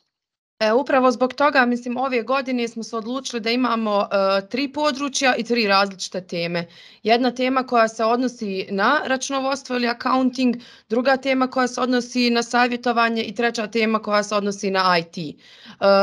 E, 0.59 0.73
upravo 0.73 1.11
zbog 1.11 1.33
toga, 1.33 1.65
mislim, 1.65 1.97
ove 1.97 2.21
godine 2.21 2.67
smo 2.67 2.83
se 2.83 2.95
odlučili 2.95 3.39
da 3.39 3.49
imamo 3.51 4.01
e, 4.01 4.47
tri 4.47 4.73
područja 4.73 5.35
i 5.35 5.43
tri 5.43 5.67
različite 5.67 6.21
teme. 6.21 6.67
Jedna 7.03 7.31
tema 7.31 7.63
koja 7.63 7.87
se 7.87 8.03
odnosi 8.03 8.67
na 8.69 9.01
računovodstvo 9.05 9.75
ili 9.75 9.87
accounting, 9.87 10.55
druga 10.89 11.17
tema 11.17 11.47
koja 11.47 11.67
se 11.67 11.81
odnosi 11.81 12.29
na 12.29 12.43
savjetovanje 12.43 13.23
i 13.23 13.35
treća 13.35 13.67
tema 13.67 13.99
koja 13.99 14.23
se 14.23 14.35
odnosi 14.35 14.71
na 14.71 14.97
IT. 14.97 15.17
E, 15.17 15.35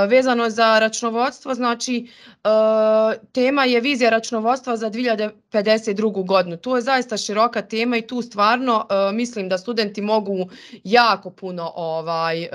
vezano 0.09 0.51
za 0.51 0.79
računovodstvo, 0.79 1.55
znači 1.55 2.09
e, 2.45 2.49
tema 3.33 3.65
je 3.65 3.81
vizija 3.81 4.11
računovodstva 4.11 4.77
za 4.77 4.89
2052. 5.63 6.27
godinu. 6.27 6.57
To 6.57 6.77
je 6.77 6.83
zaista 6.83 7.17
široka 7.17 7.63
tema 7.63 7.97
i 7.97 8.07
tu 8.07 8.23
stvarno 8.23 8.87
e, 8.91 9.13
mislim 9.13 9.49
da 9.49 9.59
studenti 9.59 10.03
mogu 10.03 10.49
jako 10.85 11.31
puno 11.31 11.73
ovaj 11.75 12.43
e, 12.43 12.49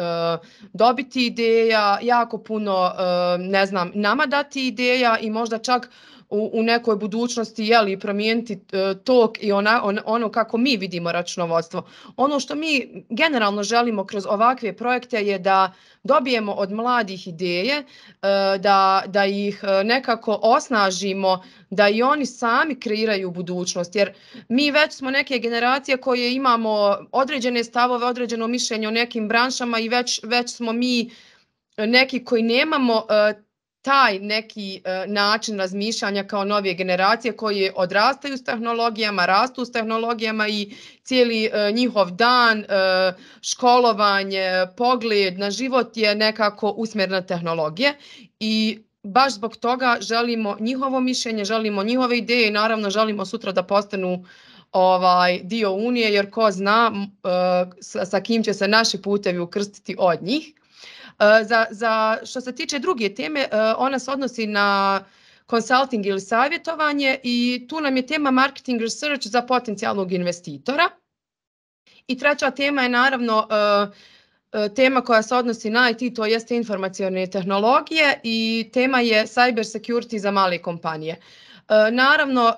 dobiti 0.74 1.26
ideja, 1.26 2.00
jako 2.02 2.38
puno, 2.38 2.92
ne 3.40 3.66
znam, 3.66 3.92
nama 3.96 4.26
dati 4.26 4.68
ideja 4.68 5.18
i 5.18 5.30
možda 5.30 5.58
čak 5.58 5.90
u, 6.30 6.50
u 6.54 6.64
nekoj 6.64 6.96
budućnosti 6.96 7.66
jeli, 7.66 8.00
promijeniti 8.00 8.54
uh, 8.54 9.02
tok 9.04 9.44
i 9.44 9.52
ona, 9.52 9.82
on, 9.84 10.00
ono 10.06 10.32
kako 10.32 10.58
mi 10.58 10.78
vidimo 10.78 11.12
računovodstvo. 11.12 11.88
Ono 12.18 12.40
što 12.40 12.56
mi 12.56 13.04
generalno 13.10 13.64
želimo 13.64 14.06
kroz 14.06 14.26
ovakve 14.30 14.76
projekte 14.78 15.18
je 15.18 15.40
da 15.40 15.74
dobijemo 16.04 16.54
od 16.54 16.72
mladih 16.72 17.28
ideje, 17.28 17.78
uh, 17.80 18.62
da, 18.62 19.04
da 19.08 19.26
ih 19.26 19.64
nekako 19.84 20.40
osnažimo, 20.42 21.44
da 21.70 21.90
i 21.90 22.02
oni 22.02 22.26
sami 22.26 22.80
kreiraju 22.80 23.32
budućnost, 23.32 23.96
jer 23.96 24.14
mi 24.50 24.72
već 24.72 24.94
smo 24.94 25.12
neke 25.12 25.40
generacije 25.40 25.98
koje 25.98 26.34
imamo 26.36 26.98
određene 27.12 27.64
stavove, 27.64 28.06
određeno 28.06 28.48
mišljenje 28.48 28.88
o 28.88 28.92
nekim 28.92 29.28
branšama 29.28 29.80
i 29.80 29.90
već, 29.90 30.20
već 30.24 30.50
smo 30.50 30.74
mi 30.74 31.10
neki 31.78 32.24
koji 32.24 32.44
nemamo 32.44 33.06
e, 33.10 33.34
taj 33.82 34.20
neki 34.20 34.82
e, 34.84 35.06
način 35.08 35.60
razmišljanja 35.60 36.24
kao 36.24 36.46
novije 36.46 36.74
generacije 36.74 37.38
koji 37.38 37.72
odrastaju 37.76 38.38
s 38.38 38.44
tehnologijama, 38.44 39.26
rastu 39.26 39.66
s 39.66 39.72
tehnologijama 39.72 40.48
i 40.48 40.74
cijeli 41.04 41.46
e, 41.46 41.72
njihov 41.72 42.12
dan, 42.12 42.66
školovanje, 43.42 44.52
pogled 44.78 45.40
na 45.40 45.52
život 45.52 45.98
je 45.98 46.16
nekako 46.16 46.70
usmjer 46.70 47.10
na 47.10 47.22
tehnologije 47.22 47.98
i 48.40 48.80
baš 49.04 49.34
zbog 49.34 49.56
toga 49.56 49.98
želimo 50.02 50.58
njihovo 50.60 51.00
mišljenje, 51.00 51.46
želimo 51.46 51.84
njihove 51.84 52.18
ideje 52.18 52.48
i 52.48 52.52
naravno 52.52 52.90
želimo 52.90 53.26
sutra 53.26 53.52
da 53.52 53.64
postanu 53.64 54.26
ovaj 54.72 55.40
dio 55.44 55.72
Unije 55.72 56.14
jer 56.14 56.30
ko 56.30 56.52
zna 56.52 56.92
sa, 57.82 58.06
sa 58.06 58.22
kim 58.22 58.44
će 58.44 58.54
se 58.54 58.68
naši 58.68 59.02
putevi 59.02 59.40
ukrstiti 59.40 59.96
od 60.00 60.24
njih. 60.24 60.54
E, 61.20 61.44
za, 61.44 61.66
za 61.70 62.18
što 62.26 62.42
se 62.42 62.56
tiče 62.56 62.80
druge 62.80 63.16
teme, 63.16 63.40
e, 63.40 63.48
ona 63.78 64.00
se 64.00 64.12
odnosi 64.12 64.48
na 64.48 65.00
consulting 65.50 66.06
ili 66.06 66.22
savjetovanje 66.22 67.18
i 67.24 67.66
tu 67.70 67.82
nam 67.82 67.98
je 67.98 68.08
tema 68.08 68.32
marketing 68.32 68.82
research 68.82 69.28
za 69.28 69.42
potencijalnog 69.42 70.12
investitora. 70.12 70.90
I 72.08 72.18
treća 72.18 72.52
tema 72.52 72.82
je 72.84 72.90
naravno 72.90 73.48
e, 74.54 74.70
tema 74.76 75.02
koja 75.02 75.24
se 75.24 75.36
odnosi 75.36 75.70
na 75.70 75.90
IT, 75.90 76.16
to 76.16 76.26
jeste 76.26 76.56
informacijone 76.56 77.28
tehnologije 77.28 78.20
i 78.24 78.70
tema 78.74 79.02
je 79.02 79.26
cyber 79.26 79.80
security 79.80 80.18
za 80.18 80.32
male 80.32 80.58
kompanije. 80.58 81.16
Naravno, 81.92 82.54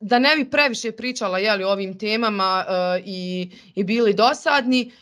da 0.00 0.18
ne 0.18 0.36
bi 0.36 0.50
previše 0.50 0.92
pričala 0.92 1.38
jeli, 1.38 1.64
o 1.64 1.70
ovim 1.70 1.98
temama 1.98 2.64
i, 3.04 3.50
i 3.74 3.84
bili 3.84 4.14
dosadni, 4.14 4.92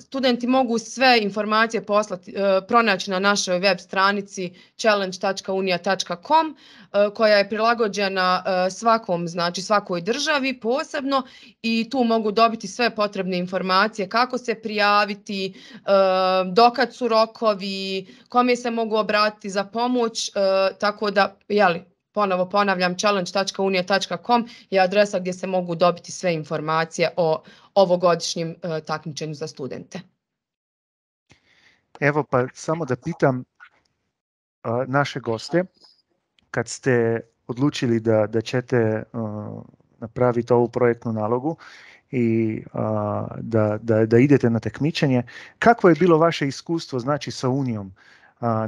studenti 0.00 0.46
mogu 0.46 0.78
sve 0.78 1.18
informacije 1.22 1.86
poslati, 1.86 2.34
pronaći 2.68 3.10
na 3.10 3.18
našoj 3.18 3.58
web 3.58 3.78
stranici 3.78 4.52
challenge.unija.com 4.76 6.56
koja 7.14 7.36
je 7.36 7.48
prilagođena 7.48 8.44
svakom, 8.70 9.28
znači 9.28 9.62
svakoj 9.62 10.00
državi 10.00 10.60
posebno 10.60 11.22
i 11.62 11.90
tu 11.90 12.04
mogu 12.04 12.32
dobiti 12.32 12.68
sve 12.68 12.94
potrebne 12.94 13.38
informacije 13.38 14.08
kako 14.08 14.38
se 14.38 14.54
prijaviti, 14.54 15.54
dokad 16.52 16.94
su 16.94 17.08
rokovi, 17.08 18.06
kome 18.28 18.56
se 18.56 18.70
mogu 18.70 18.96
obratiti 18.96 19.50
za 19.50 19.64
pomoć, 19.64 20.30
tako 20.78 21.10
da, 21.10 21.36
jeli, 21.48 21.84
ponovo 22.12 22.48
ponavljam, 22.48 22.98
challenge.unija.com 22.98 24.48
je 24.70 24.80
adresa 24.80 25.18
gdje 25.18 25.32
se 25.32 25.46
mogu 25.46 25.74
dobiti 25.74 26.12
sve 26.12 26.34
informacije 26.34 27.10
o 27.16 27.42
ovogodišnjem 27.74 28.50
uh, 28.50 28.84
takmičenju 28.86 29.34
za 29.34 29.46
studente. 29.46 30.00
Evo 32.00 32.24
pa 32.24 32.46
samo 32.54 32.84
da 32.84 32.96
pitam 32.96 33.38
uh, 33.38 34.86
naše 34.86 35.20
goste, 35.20 35.64
kad 36.50 36.68
ste 36.68 37.20
odlučili 37.46 38.00
da, 38.00 38.26
da 38.26 38.40
ćete 38.40 39.02
uh, 39.12 39.62
napraviti 39.98 40.52
ovu 40.52 40.68
projektnu 40.68 41.12
nalogu 41.12 41.56
i 42.10 42.62
da, 43.38 43.78
da, 43.82 44.06
da 44.06 44.18
idete 44.18 44.50
na 44.50 44.60
takmičenje, 44.60 45.22
kakvo 45.58 45.88
je 45.88 45.94
bilo 45.94 46.18
vaše 46.18 46.48
iskustvo 46.48 46.98
znači 46.98 47.30
sa 47.30 47.48
Unijom? 47.48 47.92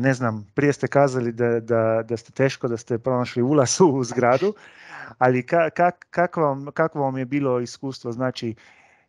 Ne 0.00 0.14
znam, 0.14 0.46
prije 0.54 0.72
ste 0.72 0.86
kazali 0.86 1.32
da, 1.32 1.60
da, 1.60 2.02
da 2.08 2.16
ste 2.16 2.32
teško 2.32 2.68
da 2.68 2.76
ste 2.76 2.98
pronašli 2.98 3.42
ulaz 3.42 3.80
u 3.80 4.04
zgradu, 4.04 4.54
ali 5.18 5.46
ka, 5.46 5.70
kak, 5.70 6.06
kako, 6.10 6.40
vam, 6.40 6.66
kako 6.74 7.00
vam 7.00 7.18
je 7.18 7.24
bilo 7.24 7.60
iskustvo? 7.60 8.12
Znači, 8.12 8.54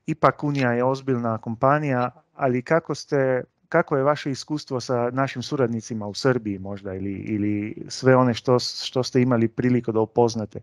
ipak 0.07 0.43
Unija 0.43 0.71
je 0.71 0.83
ozbiljna 0.83 1.37
kompanija, 1.37 2.11
ali 2.33 2.61
kako 2.61 2.95
ste 2.95 3.43
kako 3.69 3.97
je 3.97 4.03
vaše 4.03 4.31
iskustvo 4.31 4.79
sa 4.79 5.09
našim 5.11 5.41
suradnicima 5.43 6.07
u 6.07 6.13
Srbiji 6.13 6.59
možda 6.59 6.93
ili, 6.93 7.11
ili 7.11 7.85
sve 7.87 8.15
one 8.15 8.33
što, 8.33 8.59
što 8.59 9.03
ste 9.03 9.21
imali 9.21 9.47
priliku 9.47 9.91
da 9.91 9.99
upoznate? 9.99 10.61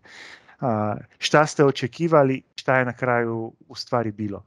A, 0.60 0.96
šta 1.18 1.46
ste 1.46 1.64
očekivali, 1.64 2.42
šta 2.54 2.78
je 2.78 2.84
na 2.84 2.92
kraju 2.92 3.52
u 3.68 3.74
stvari 3.74 4.12
bilo? 4.12 4.44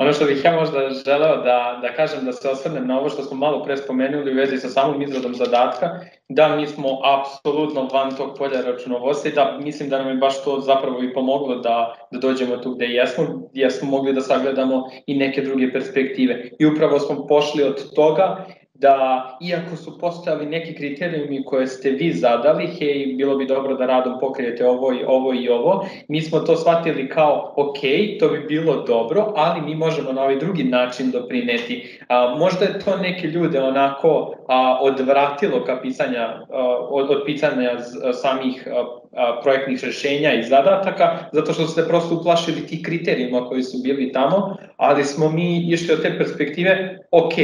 Ono 0.00 0.12
što 0.12 0.24
bih 0.24 0.44
ja 0.44 0.52
možda 0.56 0.90
želeo 1.04 1.36
da, 1.36 1.78
da 1.82 1.92
kažem, 1.96 2.24
da 2.24 2.32
se 2.32 2.48
osvrnem 2.48 2.86
na 2.86 2.98
ovo 2.98 3.08
što 3.08 3.22
smo 3.22 3.36
malo 3.36 3.64
pre 3.64 3.76
spomenuli 3.76 4.32
u 4.32 4.36
vezi 4.36 4.58
sa 4.58 4.68
samom 4.68 5.02
izradom 5.02 5.34
zadatka, 5.34 5.90
da 6.28 6.56
mi 6.56 6.66
smo 6.66 6.88
apsolutno 7.04 7.88
van 7.92 8.16
tog 8.16 8.38
polja 8.38 8.60
računovodstva 8.60 9.30
i 9.30 9.34
da 9.34 9.58
mislim 9.62 9.88
da 9.88 9.98
nam 9.98 10.08
je 10.08 10.14
baš 10.14 10.44
to 10.44 10.60
zapravo 10.60 11.02
i 11.02 11.12
pomoglo 11.12 11.56
da, 11.56 11.94
da 12.10 12.18
dođemo 12.18 12.56
tu 12.56 12.74
gde 12.74 12.86
jesmo, 12.86 13.26
jer 13.52 13.72
smo 13.72 13.90
mogli 13.90 14.12
da 14.12 14.20
sagledamo 14.20 14.90
i 15.06 15.18
neke 15.18 15.42
druge 15.42 15.72
perspektive. 15.72 16.50
I 16.58 16.66
upravo 16.66 16.98
smo 16.98 17.26
pošli 17.26 17.62
od 17.62 17.94
toga 17.94 18.46
da 18.80 19.38
iako 19.40 19.76
su 19.76 19.98
postojali 19.98 20.46
neki 20.46 20.74
kriterijumi 20.74 21.44
koje 21.44 21.66
ste 21.66 21.90
vi 21.90 22.12
zadali, 22.12 22.66
hej, 22.66 23.14
bilo 23.16 23.36
bi 23.36 23.46
dobro 23.46 23.74
da 23.74 23.86
radom 23.86 24.20
pokrijete 24.20 24.66
ovo 24.66 24.92
i 24.92 25.04
ovo 25.06 25.34
i 25.34 25.48
ovo, 25.48 25.86
mi 26.08 26.22
smo 26.22 26.40
to 26.40 26.56
shvatili 26.56 27.08
kao, 27.08 27.52
ok, 27.56 27.78
to 28.20 28.28
bi 28.28 28.38
bilo 28.48 28.82
dobro, 28.82 29.32
ali 29.36 29.60
mi 29.60 29.74
možemo 29.74 30.12
na 30.12 30.22
ovaj 30.22 30.38
drugi 30.38 30.64
način 30.64 31.10
doprineti. 31.10 31.98
A, 32.08 32.34
možda 32.38 32.64
je 32.64 32.78
to 32.78 32.96
neke 32.96 33.26
ljude 33.26 33.60
onako 33.60 34.34
a, 34.48 34.78
odvratilo 34.80 35.64
ka 35.64 35.80
pisanja, 35.82 36.20
a, 36.20 36.46
od, 36.90 37.10
od 37.10 37.22
pisanja 37.26 37.70
samih 38.12 38.68
a, 39.12 39.40
projektnih 39.42 39.84
rešenja 39.84 40.32
i 40.32 40.42
zadataka, 40.42 41.18
zato 41.32 41.52
što 41.52 41.66
su 41.66 41.72
se 41.72 41.88
prosto 41.88 42.14
uplašili 42.14 42.66
tih 42.66 42.82
kriterijuma 42.84 43.48
koji 43.48 43.62
su 43.62 43.78
bili 43.84 44.12
tamo, 44.12 44.56
ali 44.76 45.04
smo 45.04 45.30
mi 45.30 45.72
išli 45.72 45.94
od 45.94 46.02
te 46.02 46.18
perspektive, 46.18 46.98
ok, 47.10 47.34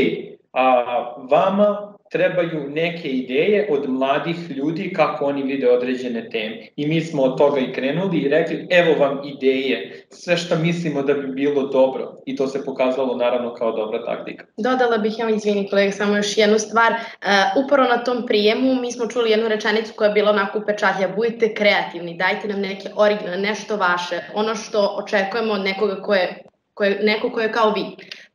a, 0.57 1.15
vama 1.31 1.97
trebaju 2.11 2.71
neke 2.71 3.09
ideje 3.09 3.69
od 3.71 3.89
mladih 3.91 4.51
ljudi 4.51 4.93
kako 4.93 5.25
oni 5.25 5.43
vide 5.43 5.71
određene 5.71 6.31
teme. 6.31 6.67
I 6.77 6.87
mi 6.87 7.01
smo 7.01 7.23
od 7.23 7.39
toga 7.39 7.61
i 7.61 7.73
krenuli 7.73 8.19
i 8.19 8.29
rekli 8.29 8.67
evo 8.71 8.95
vam 8.99 9.21
ideje, 9.25 10.07
sve 10.11 10.37
što 10.37 10.57
mislimo 10.57 11.03
da 11.03 11.15
bi 11.15 11.27
bilo 11.27 11.63
dobro 11.63 12.23
i 12.27 12.37
to 12.37 12.47
se 12.47 12.65
pokazalo 12.65 13.17
naravno 13.17 13.55
kao 13.55 13.73
dobra 13.73 14.05
taktika. 14.05 14.45
Dodala 14.57 14.99
bih, 14.99 15.19
ja 15.19 15.31
izvini 15.31 15.69
kolega, 15.71 15.93
samo 15.93 16.17
još 16.17 16.39
jednu 16.39 16.59
stvar. 16.59 16.93
Uh, 16.93 17.65
upravo 17.65 17.89
na 17.89 18.05
tom 18.05 18.27
prijemu 18.27 18.75
mi 18.75 18.93
smo 18.93 19.07
čuli 19.07 19.31
jednu 19.31 19.49
rečenicu 19.49 19.93
koja 19.97 20.09
je 20.09 20.15
bila 20.15 20.31
onako 20.31 20.59
upečatlja, 20.59 21.09
budite 21.17 21.55
kreativni, 21.55 22.17
dajte 22.17 22.49
nam 22.49 22.61
neke 22.61 22.89
originalne, 22.97 23.49
nešto 23.49 23.77
vaše, 23.77 24.21
ono 24.35 24.55
što 24.55 24.97
očekujemo 25.05 25.53
od 25.53 25.61
nekoga 25.61 26.03
ko 26.03 26.15
je, 26.15 26.43
ko 26.75 26.85
je, 26.85 26.99
neko 27.03 27.31
ko 27.31 27.41
je 27.41 27.53
kao 27.53 27.71
vi. 27.71 27.85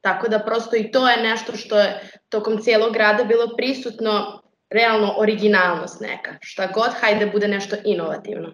Tako 0.02 0.28
da 0.28 0.40
prosto 0.40 0.76
i 0.76 0.92
to 0.92 1.10
je 1.10 1.24
nešto 1.24 1.58
što 1.58 1.80
je 1.80 2.00
tokom 2.32 2.58
cijelog 2.58 2.96
rada 2.96 3.24
bilo 3.24 3.56
prisutno 3.58 4.42
realno 4.70 5.14
originalnost 5.18 6.02
neka. 6.02 6.32
Šta 6.42 6.68
god, 6.74 6.90
hajde 7.02 7.26
bude 7.26 7.48
nešto 7.48 7.76
inovativno. 7.86 8.54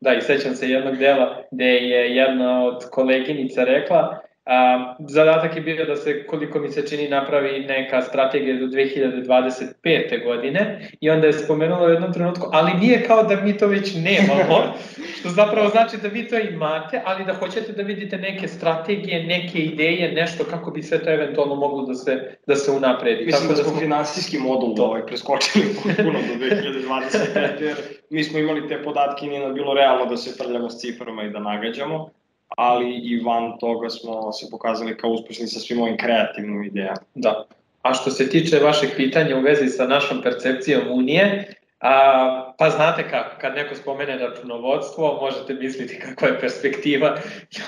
Da, 0.00 0.14
i 0.14 0.20
sećam 0.20 0.54
se 0.54 0.70
jednog 0.70 0.96
dela 0.96 1.42
gde 1.50 1.64
je 1.64 2.16
jedna 2.16 2.64
od 2.64 2.90
koleginica 2.90 3.64
rekla 3.64 4.20
A, 4.44 4.94
zadatak 5.08 5.56
je 5.56 5.62
bio 5.62 5.84
da 5.84 5.96
se, 5.96 6.26
koliko 6.26 6.58
mi 6.58 6.68
se 6.68 6.86
čini, 6.86 7.08
napravi 7.08 7.64
neka 7.68 8.02
strategija 8.02 8.56
do 8.56 8.66
2025. 8.66 10.24
godine 10.24 10.90
i 11.00 11.10
onda 11.10 11.26
je 11.26 11.32
spomenulo 11.32 11.86
u 11.86 11.90
jednom 11.90 12.12
trenutku, 12.12 12.46
ali 12.52 12.72
nije 12.74 13.02
kao 13.02 13.22
da 13.22 13.36
mi 13.36 13.58
to 13.58 13.66
već 13.66 13.94
nemamo, 13.94 14.74
što 15.20 15.28
zapravo 15.28 15.68
znači 15.68 15.96
da 16.02 16.08
vi 16.08 16.28
to 16.28 16.38
imate, 16.38 17.02
ali 17.04 17.24
da 17.24 17.34
hoćete 17.34 17.72
da 17.72 17.82
vidite 17.82 18.18
neke 18.18 18.48
strategije, 18.48 19.24
neke 19.24 19.58
ideje, 19.58 20.12
nešto 20.12 20.44
kako 20.44 20.70
bi 20.70 20.82
sve 20.82 21.04
to 21.04 21.10
eventualno 21.10 21.54
moglo 21.54 21.86
da 21.86 21.94
se, 21.94 22.36
da 22.46 22.56
se 22.56 22.70
unapredi. 22.70 23.24
Mislim 23.24 23.42
Tako 23.42 23.54
da 23.54 23.62
smo 23.62 23.70
smo 23.70 23.80
finansijski 23.80 24.38
modul 24.38 24.76
to. 24.76 24.84
ovaj 24.84 25.06
preskočili 25.06 25.64
puno 26.04 26.18
do 26.28 26.44
2025. 26.46 27.62
jer 27.62 27.76
mi 28.10 28.24
smo 28.24 28.38
imali 28.38 28.68
te 28.68 28.82
podatke 28.82 29.26
i 29.26 29.28
nije 29.28 29.52
bilo 29.52 29.74
realno 29.74 30.06
da 30.06 30.16
se 30.16 30.44
frljamo 30.44 30.70
s 30.70 30.80
ciframa 30.80 31.22
i 31.22 31.30
da 31.30 31.38
nagađamo 31.38 32.10
ali 32.56 32.90
i 32.94 33.20
van 33.20 33.58
toga 33.58 33.90
smo 33.90 34.32
se 34.32 34.46
pokazali 34.50 34.96
kao 34.96 35.10
uspešni 35.10 35.46
sa 35.46 35.60
svim 35.60 35.80
ovim 35.80 35.96
kreativnim 35.96 36.64
idejama. 36.64 37.00
Da. 37.14 37.44
A 37.82 37.94
što 37.94 38.10
se 38.10 38.28
tiče 38.28 38.58
vašeg 38.58 38.90
pitanja 38.96 39.36
u 39.36 39.40
vezi 39.40 39.68
sa 39.68 39.86
našom 39.86 40.22
percepcijom 40.22 40.82
Unije, 40.90 41.54
A, 41.80 42.54
pa 42.58 42.70
znate 42.70 43.08
kako, 43.10 43.36
kad 43.40 43.54
neko 43.54 43.74
spomene 43.74 44.18
računovodstvo, 44.18 45.18
možete 45.22 45.54
misliti 45.54 45.98
kakva 45.98 46.28
je 46.28 46.40
perspektiva 46.40 47.16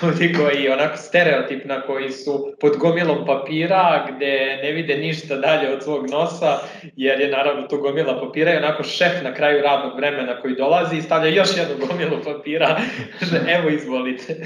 ljudi 0.02 0.34
koji 0.34 0.68
onako 0.68 0.96
stereotipna, 0.96 1.82
koji 1.82 2.10
su 2.10 2.54
pod 2.60 2.76
gomilom 2.76 3.26
papira, 3.26 4.08
gde 4.10 4.60
ne 4.62 4.72
vide 4.72 4.96
ništa 4.96 5.36
dalje 5.36 5.72
od 5.72 5.82
svog 5.82 6.10
nosa, 6.10 6.58
jer 6.96 7.20
je 7.20 7.28
naravno 7.28 7.62
to 7.62 7.76
gomila 7.76 8.20
papira 8.20 8.54
i 8.54 8.56
onako 8.56 8.82
šef 8.82 9.22
na 9.22 9.34
kraju 9.34 9.62
radnog 9.62 9.96
vremena 9.96 10.40
koji 10.40 10.54
dolazi 10.54 10.96
i 10.96 11.02
stavlja 11.02 11.28
još 11.28 11.56
jednu 11.56 11.86
gomilu 11.86 12.18
papira, 12.24 12.80
že 13.20 13.40
evo 13.56 13.68
izvolite. 13.68 14.36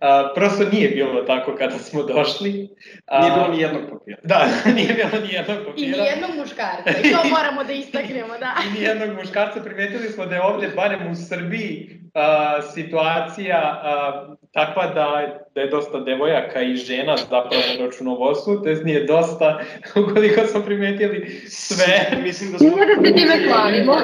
A, 0.00 0.32
prosto 0.34 0.64
nije 0.72 0.88
bilo 0.88 1.22
tako 1.22 1.56
kada 1.58 1.78
smo 1.78 2.02
došli. 2.02 2.68
A, 3.06 3.20
nije 3.20 3.32
bilo 3.34 3.48
ni 3.48 3.60
jednog 3.60 3.82
papira. 3.90 4.18
Da, 4.22 4.48
nije 4.76 4.94
bilo 4.94 5.26
ni 5.26 5.34
jednog 5.34 5.58
papira. 5.66 5.96
I 5.96 6.00
ni 6.00 6.06
jednog 6.06 6.30
muškarca, 6.36 6.90
i 7.04 7.10
to 7.12 7.18
moramo 7.30 7.64
da 7.64 7.72
istaknemo, 7.72 8.38
da. 8.38 8.54
I 8.66 8.78
ni 8.78 8.86
jednog 8.86 9.15
muškarca, 9.16 9.60
primetili 9.60 10.08
smo 10.08 10.26
da 10.26 10.34
je 10.34 10.42
ovde, 10.42 10.68
barem 10.76 11.10
u 11.10 11.14
Srbiji, 11.14 12.00
a, 12.14 12.62
situacija 12.62 13.58
a, 13.82 14.26
takva 14.52 14.86
da, 14.86 15.38
da 15.54 15.60
je 15.60 15.70
dosta 15.70 16.00
devojaka 16.00 16.60
i 16.60 16.76
žena 16.76 17.16
zapravo 17.16 17.62
na 17.78 17.84
računovodstvu, 17.86 18.62
to 18.62 18.68
je 18.68 18.84
nije 18.84 19.04
dosta, 19.04 19.60
ukoliko 20.02 20.46
smo 20.46 20.62
primetili 20.62 21.42
sve. 21.48 22.22
Mislim 22.22 22.52
da 22.52 22.58
smo... 22.58 22.68
Nije 22.68 22.86
da 22.86 22.94
se 22.94 23.14
time 23.14 23.48
hvalimo. 23.48 23.96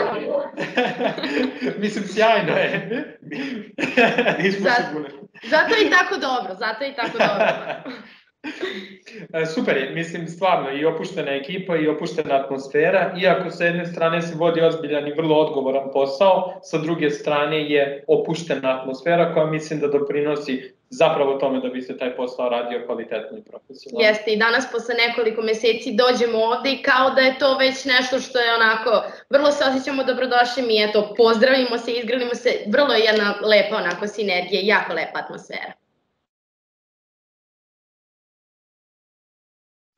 Mislim, 1.82 2.04
sjajno 2.04 2.52
je. 2.52 2.88
Nismo 4.42 4.68
Zato- 4.68 4.82
sigurni. 4.88 5.08
Zato 5.42 5.74
je 5.74 5.86
i 5.86 5.90
tako 5.90 6.16
dobro, 6.16 6.54
zato 6.54 6.84
je 6.84 6.90
i 6.90 6.94
tako 6.94 7.18
dobro. 7.18 7.46
E, 9.32 9.46
Super 9.46 9.76
je, 9.76 9.90
mislim 9.90 10.28
stvarno 10.28 10.72
i 10.72 10.84
opuštena 10.84 11.30
ekipa 11.30 11.76
i 11.76 11.88
opuštena 11.88 12.34
atmosfera, 12.34 13.14
iako 13.22 13.50
sa 13.50 13.64
jedne 13.64 13.86
strane 13.86 14.22
se 14.22 14.34
vodi 14.34 14.60
ozbiljan 14.60 15.08
i 15.08 15.12
vrlo 15.12 15.36
odgovoran 15.36 15.88
posao, 15.92 16.60
sa 16.62 16.78
druge 16.78 17.10
strane 17.10 17.70
je 17.70 18.04
opuštena 18.06 18.80
atmosfera 18.80 19.34
koja 19.34 19.46
mislim 19.46 19.80
da 19.80 19.88
doprinosi 19.88 20.72
zapravo 20.90 21.34
tome 21.34 21.60
da 21.60 21.68
bi 21.68 21.82
se 21.82 21.98
taj 21.98 22.16
posao 22.16 22.48
radio 22.48 22.82
kvalitetno 22.86 23.38
i 23.38 23.42
profesionalno. 23.42 24.08
Jeste 24.08 24.30
i 24.32 24.36
danas 24.36 24.72
posle 24.72 24.94
nekoliko 24.94 25.42
meseci 25.42 25.96
dođemo 26.02 26.38
ovde 26.38 26.72
i 26.72 26.82
kao 26.82 27.10
da 27.10 27.20
je 27.20 27.38
to 27.38 27.58
već 27.58 27.84
nešto 27.84 28.18
što 28.18 28.38
je 28.38 28.54
onako, 28.54 29.02
vrlo 29.30 29.52
se 29.52 29.64
osjećamo 29.64 30.04
dobrodošli 30.04 30.62
mi, 30.62 30.82
eto, 30.82 31.14
pozdravimo 31.16 31.78
se, 31.78 31.92
izgrlimo 31.92 32.34
se, 32.34 32.50
vrlo 32.66 32.94
je 32.94 33.04
jedna 33.04 33.34
lepa 33.42 33.76
onako 33.76 34.06
sinergija, 34.06 34.60
jako 34.64 34.92
lepa 34.92 35.18
atmosfera. 35.18 35.81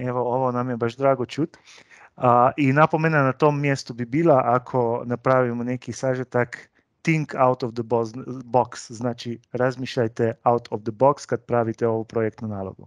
Evo, 0.09 0.21
ovo 0.21 0.53
nam 0.53 0.71
je 0.71 0.77
baš 0.77 0.97
drago 0.97 1.27
čut. 1.27 1.57
A, 2.17 2.51
I 2.57 2.73
napomena 2.73 3.23
na 3.23 3.33
tom 3.33 3.61
mjestu 3.61 3.95
bi 3.95 4.05
bila 4.05 4.43
ako 4.45 5.03
napravimo 5.07 5.65
neki 5.65 5.93
sažetak 5.93 6.71
think 7.03 7.35
out 7.35 7.63
of 7.63 7.75
the 7.75 7.83
box, 8.45 8.93
znači 8.93 9.39
razmišljajte 9.53 10.33
out 10.45 10.69
of 10.71 10.83
the 10.83 10.93
box 10.93 11.27
kad 11.27 11.45
pravite 11.45 11.87
ovu 11.89 12.05
projektnu 12.05 12.49
nalogu. 12.49 12.87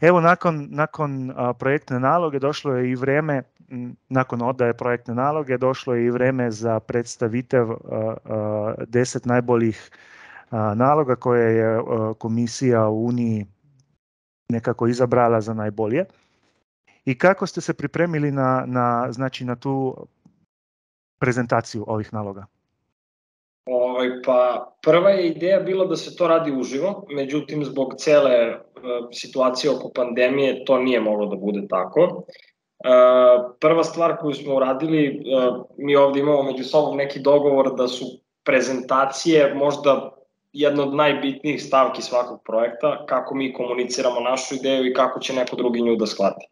Evo 0.00 0.20
nakon, 0.20 0.68
nakon 0.70 1.32
a, 1.36 1.52
projektne 1.52 2.00
naloge 2.00 2.38
došlo 2.38 2.74
je 2.74 2.90
i 2.90 2.94
vreme, 2.94 3.42
m, 3.70 3.96
nakon 4.08 4.42
odaje 4.42 4.76
projektne 4.76 5.14
naloge, 5.14 5.58
došlo 5.58 5.94
je 5.94 6.06
i 6.06 6.10
vreme 6.10 6.50
za 6.50 6.80
predstavitev 6.80 7.70
a, 7.70 7.76
a, 8.24 8.74
deset 8.86 9.26
najboljih 9.26 9.90
naloga 10.74 11.16
koje 11.16 11.56
je 11.56 11.80
komisija 12.18 12.88
u 12.88 13.06
Uniji 13.06 13.46
nekako 14.48 14.86
izabrala 14.86 15.40
za 15.40 15.54
najbolje. 15.54 16.04
I 17.04 17.18
kako 17.18 17.46
ste 17.46 17.60
se 17.60 17.74
pripremili 17.74 18.32
na, 18.32 18.64
na, 18.66 19.12
znači, 19.12 19.44
na 19.44 19.56
tu 19.56 19.96
prezentaciju 21.18 21.84
ovih 21.86 22.12
naloga? 22.12 22.46
Ovaj, 23.66 24.08
pa 24.24 24.72
prva 24.82 25.10
je 25.10 25.28
ideja 25.28 25.60
bila 25.60 25.86
da 25.86 25.96
se 25.96 26.16
to 26.16 26.28
radi 26.28 26.52
uživo, 26.52 27.06
međutim 27.08 27.64
zbog 27.64 27.94
cele 27.98 28.56
uh, 28.56 28.58
situacije 29.12 29.70
oko 29.70 29.90
pandemije 29.94 30.64
to 30.64 30.78
nije 30.78 31.00
moglo 31.00 31.26
da 31.26 31.36
bude 31.36 31.66
tako. 31.68 32.00
Uh, 32.02 33.54
prva 33.60 33.84
stvar 33.84 34.16
koju 34.16 34.34
smo 34.34 34.54
uradili, 34.56 35.08
uh, 35.08 35.64
mi 35.78 35.96
ovde 35.96 36.20
imamo 36.20 36.42
među 36.42 36.64
sobom 36.64 36.96
neki 36.96 37.20
dogovor 37.20 37.74
da 37.74 37.88
su 37.88 38.04
prezentacije 38.44 39.54
možda 39.54 40.10
jedna 40.52 40.82
od 40.82 40.94
najbitnijih 40.94 41.62
stavki 41.62 42.02
svakog 42.02 42.40
projekta, 42.44 43.06
kako 43.06 43.34
mi 43.34 43.52
komuniciramo 43.52 44.20
našu 44.20 44.54
ideju 44.54 44.86
i 44.86 44.94
kako 44.94 45.20
će 45.20 45.32
neko 45.32 45.56
drugi 45.56 45.82
nju 45.82 45.96
da 45.96 46.06
shvati. 46.06 46.46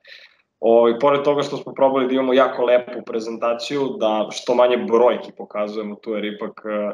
O, 0.65 0.89
I 0.89 0.99
pored 1.01 1.23
toga 1.23 1.43
što 1.43 1.57
smo 1.57 1.73
probali 1.75 2.07
da 2.07 2.15
imamo 2.15 2.33
jako 2.33 2.65
lepu 2.65 3.03
prezentaciju, 3.07 3.97
da 4.01 4.29
što 4.31 4.55
manje 4.55 4.77
brojki 4.77 5.33
pokazujemo 5.37 5.95
tu, 5.95 6.11
jer 6.11 6.25
ipak 6.25 6.63
uh, 6.65 6.93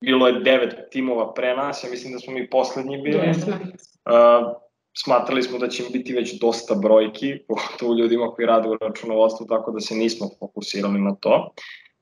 bilo 0.00 0.26
je 0.26 0.40
devet 0.40 0.74
timova 0.90 1.34
pre 1.34 1.56
nas, 1.56 1.84
ja 1.84 1.90
mislim 1.90 2.12
da 2.12 2.18
smo 2.18 2.32
mi 2.32 2.50
poslednji 2.50 3.02
bili. 3.02 3.28
Uh, 3.28 4.56
smatrali 4.96 5.42
smo 5.42 5.58
da 5.58 5.68
će 5.68 5.82
biti 5.92 6.12
već 6.12 6.40
dosta 6.40 6.74
brojki, 6.74 7.38
pogotovo 7.48 7.94
ljudima 7.94 8.30
koji 8.30 8.46
rade 8.46 8.68
u 8.68 8.76
računovodstvu, 8.80 9.46
tako 9.46 9.70
da 9.70 9.80
se 9.80 9.94
nismo 9.94 10.28
fokusirali 10.38 11.00
na 11.00 11.14
to. 11.20 11.52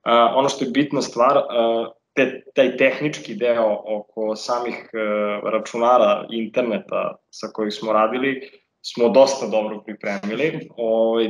Uh, 0.06 0.12
ono 0.34 0.48
što 0.48 0.64
je 0.64 0.70
bitna 0.70 1.02
stvar, 1.02 1.36
uh, 1.36 1.86
te, 2.14 2.44
taj 2.54 2.76
tehnički 2.76 3.34
deo 3.34 3.82
oko 3.86 4.36
samih 4.36 4.90
uh, 4.92 5.50
računara 5.50 6.26
interneta 6.30 7.16
sa 7.30 7.46
kojih 7.52 7.74
smo 7.74 7.92
radili, 7.92 8.50
smo 8.82 9.08
dosta 9.08 9.46
dobro 9.46 9.82
pripremili. 9.86 10.68
Ove, 10.76 11.28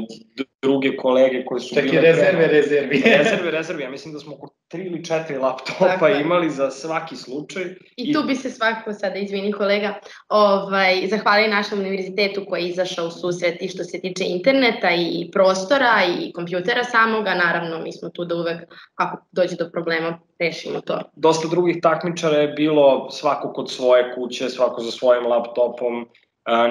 druge 0.63 0.97
kolege 0.97 1.45
koje 1.45 1.61
su 1.61 1.75
Čak 1.75 1.85
i 1.85 1.89
bile 1.89 2.03
rezerve, 2.03 2.49
pre- 2.49 2.51
rezervi. 2.51 3.03
rezerve, 3.19 3.51
rezerve. 3.51 3.83
Ja 3.83 3.91
mislim 3.91 4.15
da 4.15 4.21
smo 4.21 4.35
oko 4.35 4.55
tri 4.69 4.85
ili 4.85 5.05
četiri 5.05 5.37
laptopa 5.37 5.87
Tako 5.87 6.09
imali 6.09 6.51
za 6.51 6.71
svaki 6.71 7.17
slučaj. 7.17 7.65
I 7.97 8.13
tu 8.13 8.23
bi 8.23 8.35
se 8.35 8.51
svakako 8.51 8.93
sada, 8.93 9.19
izvini 9.19 9.53
kolega, 9.53 9.95
ovaj, 10.29 11.07
zahvalili 11.11 11.51
našem 11.51 11.79
univerzitetu 11.79 12.45
koji 12.49 12.63
je 12.63 12.69
izašao 12.69 13.07
u 13.07 13.11
susret 13.11 13.63
i 13.63 13.69
što 13.69 13.85
se 13.85 14.01
tiče 14.01 14.25
interneta 14.25 14.91
i 14.91 15.31
prostora 15.33 16.03
i 16.19 16.33
kompjutera 16.33 16.85
samoga, 16.85 17.35
naravno 17.35 17.79
mi 17.79 17.93
smo 17.93 18.09
tu 18.09 18.25
da 18.25 18.35
uvek, 18.35 18.75
ako 18.95 19.27
dođe 19.33 19.57
do 19.57 19.71
problema, 19.73 20.19
rešimo 20.39 20.81
to. 20.81 21.01
Dosta 21.17 21.49
drugih 21.49 21.77
takmičara 21.83 22.37
je 22.37 22.49
bilo 22.49 23.11
svako 23.11 23.53
kod 23.53 23.71
svoje 23.71 24.15
kuće, 24.15 24.49
svako 24.49 24.83
za 24.83 24.91
svojim 24.91 25.27
laptopom, 25.27 26.09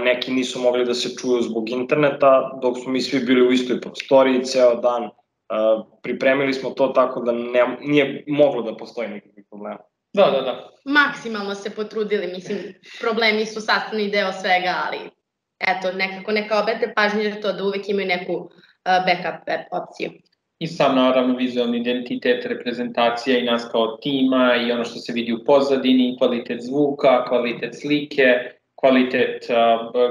neki 0.04 0.32
nisu 0.32 0.60
mogli 0.60 0.86
da 0.86 0.94
se 0.94 1.10
čuju 1.22 1.42
zbog 1.42 1.70
interneta, 1.70 2.60
dok 2.62 2.78
smo 2.78 2.92
mi 2.92 3.02
svi 3.02 3.20
bili 3.20 3.48
u 3.48 3.52
istoj 3.52 3.82
prostoriji 3.82 4.46
ceo 4.46 4.76
dan. 4.76 5.10
Pripremili 6.02 6.54
smo 6.54 6.70
to 6.70 6.88
tako 6.88 7.22
da 7.22 7.32
ne, 7.32 7.78
nije 7.82 8.24
moglo 8.28 8.62
da 8.62 8.78
postoji 8.78 9.10
nikakvih 9.10 9.46
problema. 9.50 9.80
Da, 10.14 10.32
da, 10.32 10.42
da. 10.42 10.70
Maksimalno 10.86 11.56
se 11.56 11.70
potrudili, 11.70 12.28
mislim, 12.28 12.58
problemi 13.00 13.46
su 13.46 13.62
sastavni 13.62 14.10
deo 14.10 14.32
svega, 14.34 14.76
ali 14.88 14.98
eto, 15.60 15.92
nekako 15.98 16.32
neka 16.32 16.60
obete 16.60 16.94
pažnje 16.96 17.30
na 17.30 17.42
to 17.42 17.54
da 17.54 17.64
uvek 17.64 17.90
imaju 17.90 18.08
neku 18.08 18.34
uh, 18.34 18.50
backup 18.86 19.48
opciju. 19.72 20.12
I 20.60 20.68
sam 20.68 20.96
naravno 20.96 21.36
vizualni 21.36 21.78
identitet, 21.78 22.46
reprezentacija 22.46 23.38
i 23.38 23.46
nas 23.46 23.68
kao 23.72 23.98
tima 23.98 24.56
i 24.56 24.72
ono 24.72 24.84
što 24.84 25.00
se 25.00 25.14
vidi 25.14 25.34
u 25.34 25.46
pozadini, 25.46 26.18
kvalitet 26.18 26.62
zvuka, 26.62 27.26
kvalitet 27.28 27.76
slike, 27.82 28.59
kvalitet 28.80 29.48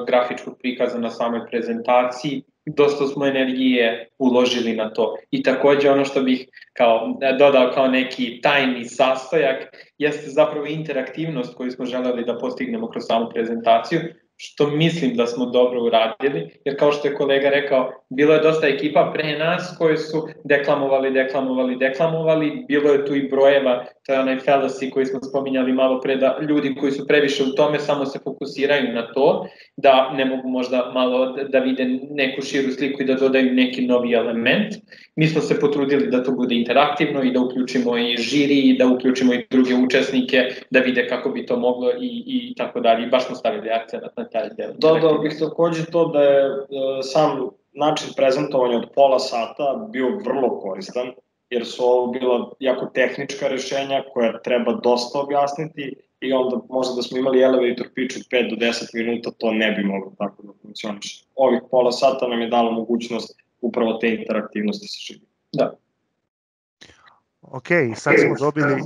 grafičkog 0.07 0.59
prikaza 0.59 0.98
na 0.98 1.11
samoj 1.11 1.46
prezentaciji. 1.50 2.42
Dosta 2.66 3.07
smo 3.07 3.26
energije 3.26 4.09
uložili 4.18 4.76
na 4.76 4.90
to. 4.92 5.16
I 5.31 5.42
takođe 5.42 5.90
ono 5.90 6.04
što 6.04 6.22
bih 6.22 6.48
kao 6.72 7.14
dodao 7.38 7.70
kao 7.74 7.88
neki 7.88 8.40
tajni 8.42 8.85
sastojak 8.85 9.76
jeste 9.98 10.31
zapravo 10.31 10.66
interaktivnost 10.66 11.54
koju 11.54 11.70
smo 11.70 11.85
želeli 11.85 12.24
da 12.24 12.38
postignemo 12.38 12.90
kroz 12.90 13.04
samu 13.07 13.28
prezentaciju. 13.35 14.00
Što 14.40 14.66
mislim 14.66 15.14
da 15.14 15.27
smo 15.27 15.46
dobro 15.46 15.83
uradili, 15.83 16.51
jer 16.64 16.79
kao 16.79 16.92
što 16.92 17.09
je 17.09 17.14
kolega 17.14 17.48
rekao, 17.48 17.92
bilo 18.09 18.35
je 18.35 18.40
dosta 18.40 18.66
ekipa 18.66 19.11
pre 19.14 19.38
nas 19.38 19.74
koji 19.79 19.96
su 19.96 20.29
deklamovali, 20.44 21.11
deklamovali, 21.11 21.77
deklamovali, 21.77 22.64
bilo 22.68 22.92
je 22.92 23.07
tu 23.07 23.14
i 23.14 23.29
brojeva, 23.29 23.85
to 24.07 24.12
je 24.12 24.20
onaj 24.20 24.37
fallacy 24.37 24.90
koji 24.90 25.07
smo 25.07 25.20
spominjali 25.22 25.72
malo 25.72 26.01
pre, 26.01 26.16
da 26.16 26.38
ljudi 26.48 26.74
koji 26.81 26.92
su 26.92 27.07
previše 27.07 27.42
u 27.42 27.55
tome 27.57 27.79
samo 27.79 28.07
se 28.07 28.18
fokusiraju 28.24 28.92
na 28.92 29.12
to, 29.12 29.48
da 29.77 30.12
ne 30.12 30.24
mogu 30.24 30.48
možda 30.48 30.90
malo 30.94 31.37
da 31.48 31.59
vide 31.59 31.85
neku 32.11 32.42
širu 32.42 32.72
sliku 32.72 33.03
i 33.03 33.07
da 33.07 33.14
dodaju 33.14 33.53
neki 33.53 33.87
novi 33.87 34.12
element. 34.12 34.74
Mi 35.16 35.27
smo 35.27 35.40
se 35.40 35.61
potrudili 35.61 36.07
da 36.07 36.22
to 36.24 36.33
bude 36.33 36.55
interaktivno 36.55 37.22
i 37.22 37.33
da 37.33 37.40
uključimo 37.40 37.98
i 37.98 38.16
žiri 38.16 38.59
i 38.59 38.79
da 38.79 38.87
uključimo 38.87 39.35
i 39.35 39.46
druge 39.51 39.74
učesnike, 39.74 40.48
da 40.70 40.81
vide 40.81 41.07
kako 41.09 41.31
bi 41.31 41.46
to 41.46 41.57
moglo 41.57 41.90
i, 42.01 42.22
i 42.27 42.55
tako 42.55 42.81
dalje. 42.81 43.07
Baš 43.07 43.27
smo 43.27 43.37
stavili 43.37 43.70
akcent 43.70 44.03
na 44.16 44.27
taj 44.32 44.48
deo. 44.56 44.72
Dodao 44.78 45.18
bih 45.18 45.36
takođe 45.40 45.84
to 45.84 46.08
da 46.08 46.22
je 46.22 46.44
e, 46.46 46.52
sam 47.02 47.48
način 47.72 48.08
prezentovanja 48.16 48.76
od 48.76 48.88
pola 48.94 49.18
sata 49.18 49.86
bio 49.90 50.18
vrlo 50.24 50.60
koristan, 50.60 51.12
jer 51.50 51.66
su 51.66 51.84
ovo 51.84 52.06
bila 52.06 52.50
jako 52.60 52.86
tehnička 52.86 53.48
rešenja 53.48 54.04
koja 54.12 54.40
treba 54.42 54.72
dosta 54.72 55.20
objasniti 55.20 55.96
i 56.20 56.32
onda 56.32 56.60
možda 56.68 56.94
da 56.94 57.02
smo 57.02 57.18
imali 57.18 57.42
elevator 57.42 57.86
pitch 57.94 58.16
od 58.16 58.22
5 58.30 58.50
do 58.50 58.66
10 58.66 58.94
minuta, 58.94 59.30
to 59.38 59.52
ne 59.52 59.72
bi 59.72 59.84
moglo 59.84 60.12
tako 60.18 60.42
da 60.42 60.52
funkcioniše. 60.62 61.24
Ovih 61.34 61.60
pola 61.70 61.92
sata 61.92 62.28
nam 62.28 62.40
je 62.40 62.48
dalo 62.48 62.70
mogućnost 62.70 63.36
upravo 63.60 63.92
te 63.92 64.14
interaktivnosti 64.14 64.88
sa 64.88 64.98
živim. 65.00 65.26
Da. 65.52 65.74
Ok, 67.42 67.68
sad 67.96 68.14
smo 68.18 68.34
dobili 68.38 68.82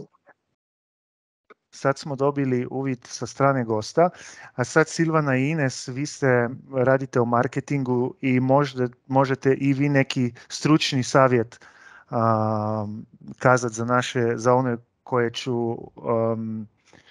sad 1.72 1.98
smo 1.98 2.16
dobili 2.16 2.66
uvid 2.70 2.98
sa 3.04 3.26
strane 3.26 3.64
gosta, 3.64 4.10
a 4.54 4.64
sad 4.64 4.88
Silvana 4.88 5.36
i 5.36 5.50
Ines, 5.50 5.88
vi 5.88 6.06
ste 6.06 6.48
radite 6.74 7.20
u 7.20 7.26
marketingu 7.26 8.14
i 8.20 8.40
možda, 8.40 8.88
možete 9.06 9.54
i 9.54 9.72
vi 9.72 9.88
neki 9.88 10.32
stručni 10.48 11.02
savjet 11.02 11.60
um, 12.10 13.06
kazati 13.38 13.74
za 13.74 13.84
naše, 13.84 14.32
za 14.34 14.54
one 14.54 14.76
koje 15.02 15.32
ću 15.32 15.54
um, 15.54 16.68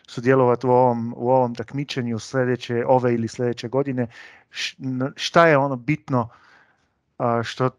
sudjelovati 0.08 0.68
u 0.68 0.72
ovom, 0.72 1.14
u 1.18 1.30
ovom 1.30 1.56
takmičenju 1.56 2.20
sledeće, 2.20 2.84
ove 2.88 3.14
ili 3.14 3.28
sledeće 3.28 3.68
godine, 3.68 4.08
šta 5.16 5.48
je 5.48 5.58
ono 5.58 5.76
bitno 5.76 6.30
uh, 7.18 7.26
što 7.44 7.70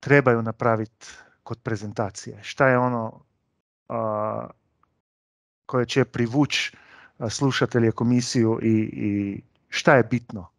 trebaju 0.00 0.42
napraviti 0.42 1.06
kod 1.42 1.58
prezentacije? 1.62 2.38
Šta 2.42 2.68
je 2.68 2.78
ono 2.78 3.20
uh, 3.88 3.96
koje 5.66 5.86
će 5.86 6.04
privući 6.04 6.72
slušatelje 7.30 7.92
komisiju 7.92 8.58
i, 8.62 8.72
i 8.92 9.40
šta 9.68 9.96
je 9.96 10.02
bitno? 10.02 10.54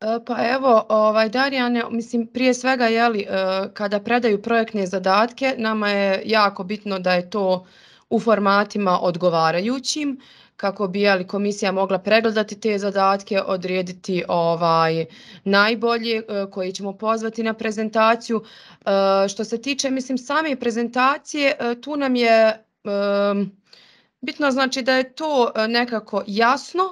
E, 0.00 0.24
pa 0.26 0.36
evo, 0.48 0.86
ovaj, 0.88 1.28
Darijane, 1.28 1.82
mislim, 1.90 2.26
prije 2.26 2.54
svega, 2.54 2.86
jeli, 2.86 3.20
e, 3.20 3.26
kada 3.74 4.00
predaju 4.00 4.42
projektne 4.42 4.86
zadatke, 4.86 5.54
nama 5.58 5.88
je 5.88 6.22
jako 6.24 6.64
bitno 6.64 6.98
da 6.98 7.12
je 7.12 7.30
to 7.30 7.66
u 8.10 8.20
formatima 8.20 8.98
odgovarajućim, 9.00 10.20
kako 10.56 10.88
bi 10.88 11.00
jeli, 11.00 11.26
komisija 11.26 11.72
mogla 11.72 11.98
pregledati 11.98 12.60
te 12.60 12.78
zadatke, 12.78 13.40
odrediti 13.40 14.24
ovaj 14.28 15.06
najbolje 15.44 16.16
e, 16.16 16.22
koji 16.50 16.72
ćemo 16.72 16.92
pozvati 16.92 17.42
na 17.42 17.54
prezentaciju. 17.54 18.44
Što 19.28 19.44
se 19.44 19.62
tiče, 19.62 19.90
mislim, 19.90 20.18
same 20.18 20.56
prezentacije, 20.56 21.56
tu 21.82 21.96
nam 21.96 22.16
je 22.16 22.64
bitno 24.20 24.50
znači 24.50 24.82
da 24.82 24.94
je 24.94 25.12
to 25.12 25.52
nekako 25.68 26.22
jasno, 26.26 26.82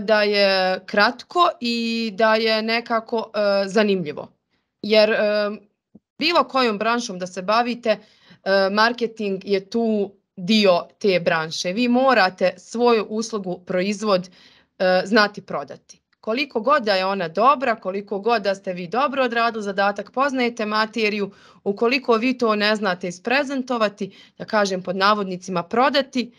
da 0.00 0.22
je 0.22 0.80
kratko 0.86 1.48
i 1.60 2.10
da 2.14 2.34
je 2.34 2.62
nekako 2.62 3.30
zanimljivo. 3.66 4.28
Jer 4.82 5.10
e, 5.10 5.16
bilo 6.18 6.44
kojom 6.44 6.78
branšom 6.78 7.18
da 7.18 7.26
se 7.26 7.42
bavite, 7.42 7.98
marketing 8.72 9.44
je 9.44 9.70
tu 9.70 10.12
dio 10.38 10.86
te 10.98 11.20
branše. 11.20 11.72
Vi 11.72 11.88
morate 11.88 12.54
svoju 12.56 13.06
uslugu, 13.08 13.60
proizvod 13.66 14.30
znati 15.04 15.42
prodati. 15.42 16.00
Koliko 16.20 16.60
god 16.60 16.82
da 16.82 16.94
je 16.94 17.06
ona 17.06 17.28
dobra, 17.28 17.76
koliko 17.76 18.18
god 18.18 18.42
da 18.42 18.54
ste 18.54 18.72
vi 18.72 18.86
dobro 18.88 19.24
odradili 19.24 19.62
zadatak, 19.62 20.10
poznajete 20.12 20.66
materiju, 20.66 21.30
ukoliko 21.64 22.14
vi 22.14 22.38
to 22.38 22.54
ne 22.56 22.76
znate 22.76 23.08
isprezentovati, 23.08 24.10
da 24.38 24.44
kažem 24.44 24.82
pod 24.82 24.96
navodnicima 24.96 25.62
prodati, 25.62 26.32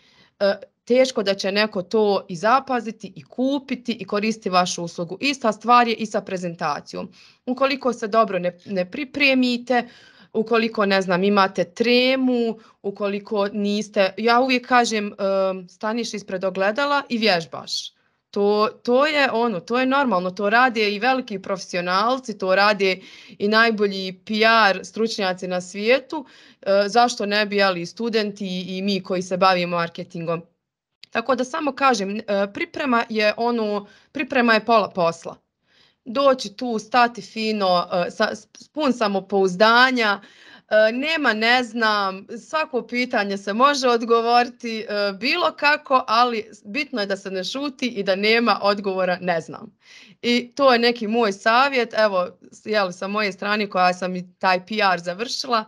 teško 0.85 1.23
da 1.23 1.33
će 1.33 1.51
neko 1.51 1.81
to 1.81 2.25
i 2.27 2.35
zapaziti 2.35 3.13
i 3.15 3.23
kupiti 3.23 3.91
i 3.91 4.05
koristi 4.05 4.49
vašu 4.49 4.83
uslugu. 4.83 5.17
Ista 5.21 5.51
stvar 5.51 5.87
je 5.87 5.95
i 5.95 6.05
sa 6.05 6.21
prezentacijom. 6.21 7.11
Ukoliko 7.45 7.93
se 7.93 8.07
dobro 8.07 8.39
ne, 8.39 8.57
ne 8.65 8.91
pripremite, 8.91 9.87
ukoliko 10.33 10.85
ne 10.85 11.01
znam 11.01 11.23
imate 11.23 11.63
tremu, 11.63 12.59
ukoliko 12.81 13.47
niste, 13.47 14.13
ja 14.17 14.39
uvijek 14.39 14.67
kažem 14.67 15.13
staniš 15.69 16.13
ispred 16.13 16.43
ogledala 16.43 17.03
i 17.09 17.17
vježbaš. 17.17 17.99
To, 18.31 18.69
to 18.83 19.05
je 19.05 19.31
ono, 19.31 19.59
to 19.59 19.79
je 19.79 19.85
normalno, 19.85 20.31
to 20.31 20.49
rade 20.49 20.91
i 20.91 20.99
veliki 20.99 21.39
profesionalci, 21.41 22.37
to 22.37 22.55
rade 22.55 22.99
i 23.37 23.47
najbolji 23.47 24.21
PR 24.25 24.83
stručnjaci 24.83 25.47
na 25.47 25.61
svijetu. 25.61 26.25
E, 26.61 26.83
zašto 26.87 27.25
ne 27.25 27.45
bi 27.45 27.63
ali 27.63 27.85
studenti 27.85 28.77
i 28.77 28.81
mi 28.81 29.03
koji 29.03 29.21
se 29.21 29.37
bavimo 29.37 29.77
marketingom? 29.77 30.41
Tako 31.09 31.35
da 31.35 31.43
samo 31.43 31.71
kažem, 31.71 32.17
e, 32.17 32.23
priprema 32.53 33.03
je 33.09 33.33
ono, 33.37 33.87
priprema 34.11 34.53
je 34.53 34.65
pola 34.65 34.89
posla. 34.89 35.35
Doći 36.05 36.55
tu, 36.57 36.79
stati 36.79 37.21
fino, 37.21 37.87
e, 38.07 38.11
sa, 38.11 38.29
pun 38.73 38.93
samopouzdanja, 38.93 40.21
e, 40.69 40.91
nema 40.91 41.33
ne 41.33 41.63
znam, 41.63 42.27
svako 42.49 42.87
pitanje 42.87 43.37
se 43.37 43.53
može 43.53 43.87
odgovoriti 43.87 44.85
bilo 45.19 45.51
kako, 45.51 46.03
ali 46.07 46.51
bitno 46.65 47.01
je 47.01 47.07
da 47.07 47.17
se 47.17 47.31
ne 47.31 47.43
šuti 47.43 47.87
i 47.87 48.03
da 48.03 48.15
nema 48.15 48.59
odgovora 48.61 49.17
ne 49.21 49.41
znam. 49.41 49.77
I 50.21 50.51
to 50.55 50.73
je 50.73 50.79
neki 50.79 51.07
moj 51.07 51.31
savjet, 51.31 51.93
evo, 51.97 52.27
jeli, 52.65 52.93
sa 52.93 53.07
moje 53.07 53.31
strane 53.31 53.69
koja 53.69 53.93
sam 53.93 54.15
i 54.15 54.33
taj 54.39 54.65
PR 54.65 55.03
završila, 55.03 55.65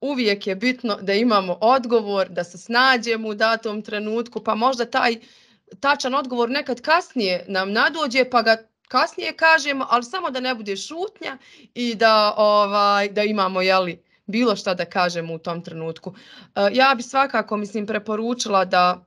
uvijek 0.00 0.46
je 0.46 0.56
bitno 0.56 0.96
da 1.02 1.12
imamo 1.12 1.58
odgovor, 1.60 2.28
da 2.28 2.44
se 2.44 2.58
snađemo 2.58 3.28
u 3.28 3.34
datom 3.34 3.82
trenutku, 3.82 4.44
pa 4.44 4.54
možda 4.54 4.84
taj 4.84 5.16
tačan 5.80 6.14
odgovor 6.14 6.50
nekad 6.50 6.80
kasnije 6.80 7.44
nam 7.48 7.72
nadođe, 7.72 8.30
pa 8.30 8.42
ga 8.42 8.56
kasnije 8.90 9.36
kažemo, 9.36 9.86
ali 9.90 10.04
samo 10.04 10.30
da 10.30 10.40
ne 10.40 10.54
bude 10.54 10.76
šutnja 10.76 11.38
i 11.74 11.94
da 11.94 12.34
ovaj 12.36 13.08
da 13.08 13.22
imamo 13.22 13.62
jeli 13.62 14.02
bilo 14.26 14.56
šta 14.56 14.74
da 14.74 14.84
kažemo 14.84 15.34
u 15.34 15.38
tom 15.38 15.64
trenutku. 15.64 16.14
E, 16.54 16.60
ja 16.72 16.94
bih 16.96 17.06
svakako 17.06 17.56
mislim 17.56 17.86
preporučila 17.86 18.64
da 18.64 19.04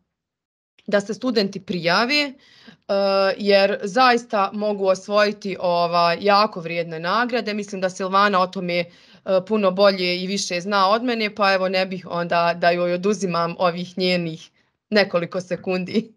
da 0.88 1.02
se 1.02 1.13
studenti 1.13 1.65
prijave 1.65 2.15
e, 2.15 2.34
jer 3.38 3.80
zaista 3.84 4.50
mogu 4.54 4.88
osvojiti 4.88 5.58
ovaj 5.60 6.17
jako 6.22 6.60
vrijedne 6.60 7.00
nagrade. 7.00 7.54
Mislim 7.54 7.82
da 7.82 7.89
Silvana 7.89 8.41
o 8.41 8.48
tome 8.48 8.86
E, 9.26 9.46
puno 9.48 9.72
bolje 9.72 10.24
i 10.24 10.28
više 10.28 10.62
zna 10.62 10.89
od 10.89 11.04
mene, 11.04 11.36
pa 11.36 11.54
evo 11.54 11.69
ne 11.69 11.86
bih 11.86 12.08
onda 12.10 12.54
da 12.58 12.72
joj 12.72 12.93
oduzimam 12.93 13.56
ovih 13.60 13.98
njenih 13.98 14.50
nekoliko 14.89 15.41
sekundi. 15.41 16.13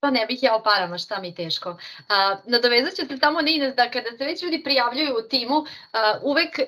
Pa 0.00 0.10
ne 0.10 0.26
bih 0.26 0.42
ja 0.42 0.56
o 0.56 0.62
parama, 0.62 0.98
šta 0.98 1.20
mi 1.20 1.34
teško. 1.34 1.76
A, 2.08 2.36
nadovezat 2.44 2.94
ću 2.94 3.06
se 3.06 3.16
samo 3.16 3.40
na 3.40 3.50
Ines 3.50 3.74
da 3.74 3.90
kada 3.90 4.10
se 4.18 4.24
već 4.24 4.42
ljudi 4.42 4.62
prijavljuju 4.62 5.16
u 5.18 5.28
timu, 5.28 5.64
a, 5.92 6.18
uvek 6.22 6.58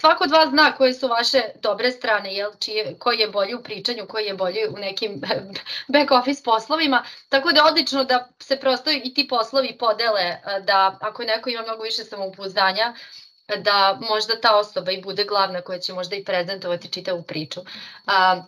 svako 0.00 0.24
od 0.24 0.30
vas 0.30 0.48
zna 0.48 0.72
koje 0.76 0.94
su 0.94 1.08
vaše 1.08 1.42
dobre 1.62 1.90
strane, 1.90 2.34
jel, 2.34 2.50
čije, 2.58 2.96
koji 2.98 3.18
je 3.18 3.28
bolji 3.28 3.54
u 3.54 3.62
pričanju, 3.62 4.06
koji 4.08 4.26
je 4.26 4.34
bolji 4.34 4.66
u 4.68 4.78
nekim 4.78 5.20
back 5.92 6.10
office 6.10 6.42
poslovima, 6.44 7.04
tako 7.28 7.52
da 7.52 7.60
je 7.60 7.66
odlično 7.66 8.04
da 8.04 8.28
se 8.42 8.56
prosto 8.56 8.90
i 8.90 9.14
ti 9.14 9.28
poslovi 9.28 9.78
podele, 9.78 10.36
da 10.64 10.98
ako 11.00 11.22
neko 11.22 11.50
ima 11.50 11.62
mnogo 11.62 11.82
više 11.82 12.04
samopouzdanja, 12.04 12.94
da 13.58 13.98
možda 14.10 14.40
ta 14.40 14.56
osoba 14.56 14.92
i 14.92 15.02
bude 15.02 15.24
glavna 15.24 15.60
koja 15.60 15.78
će 15.78 15.92
možda 15.92 16.16
i 16.16 16.24
prezentovati 16.24 16.92
čitavu 16.92 17.22
priču. 17.22 17.60
A, 18.06 18.42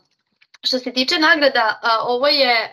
Što 0.62 0.78
se 0.78 0.92
tiče 0.92 1.18
nagrada, 1.18 1.80
ovo 2.02 2.26
je 2.26 2.72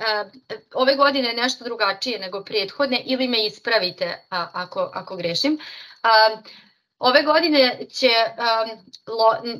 ove 0.74 0.96
godine 0.96 1.34
nešto 1.34 1.64
drugačije 1.64 2.20
nego 2.20 2.44
prethodne 2.44 3.02
ili 3.06 3.28
me 3.28 3.46
ispravite 3.46 4.26
ako, 4.30 4.92
ako 4.94 5.16
grešim. 5.16 5.60
Ove 7.00 7.24
godine 7.24 7.80
će, 7.92 8.10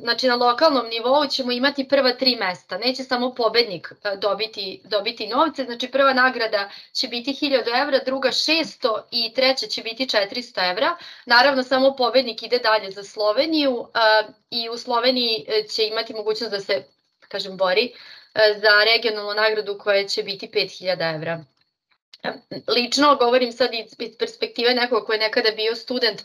znači 0.00 0.26
na 0.26 0.34
lokalnom 0.34 0.86
nivou 0.88 1.26
ćemo 1.26 1.52
imati 1.52 1.88
prva 1.88 2.12
tri 2.12 2.36
mesta. 2.36 2.78
Neće 2.78 3.04
samo 3.04 3.34
pobednik 3.34 3.92
uh, 3.92 4.18
dobiti, 4.20 4.80
dobiti 4.84 5.26
novce, 5.26 5.64
znači 5.64 5.88
prva 5.88 6.12
nagrada 6.12 6.70
će 6.92 7.08
biti 7.08 7.30
1000 7.32 7.82
evra, 7.82 7.98
druga 8.06 8.28
600 8.28 9.02
i 9.10 9.32
treća 9.34 9.66
će 9.66 9.82
biti 9.82 10.06
400 10.06 10.70
evra. 10.70 10.96
Naravno 11.26 11.62
samo 11.62 11.94
pobednik 11.96 12.42
ide 12.42 12.58
dalje 12.58 12.90
za 12.90 13.04
Sloveniju 13.04 13.72
uh, 13.72 13.88
i 14.50 14.68
u 14.68 14.78
Sloveniji 14.78 15.46
uh, 15.48 15.70
će 15.70 15.86
imati 15.86 16.14
mogućnost 16.14 16.52
da 16.52 16.60
se 16.60 16.84
kažem, 17.28 17.56
bori 17.56 17.92
za 18.36 18.84
regionalnu 18.92 19.34
nagradu 19.34 19.78
koja 19.78 20.08
će 20.08 20.22
biti 20.22 20.48
5000 20.48 21.14
evra. 21.14 21.44
Lično 22.68 23.16
govorim 23.16 23.52
sad 23.52 23.70
iz 23.74 24.16
perspektive 24.18 24.74
nekog 24.74 25.06
ko 25.06 25.12
je 25.12 25.18
nekada 25.18 25.50
bio 25.50 25.74
student, 25.74 26.22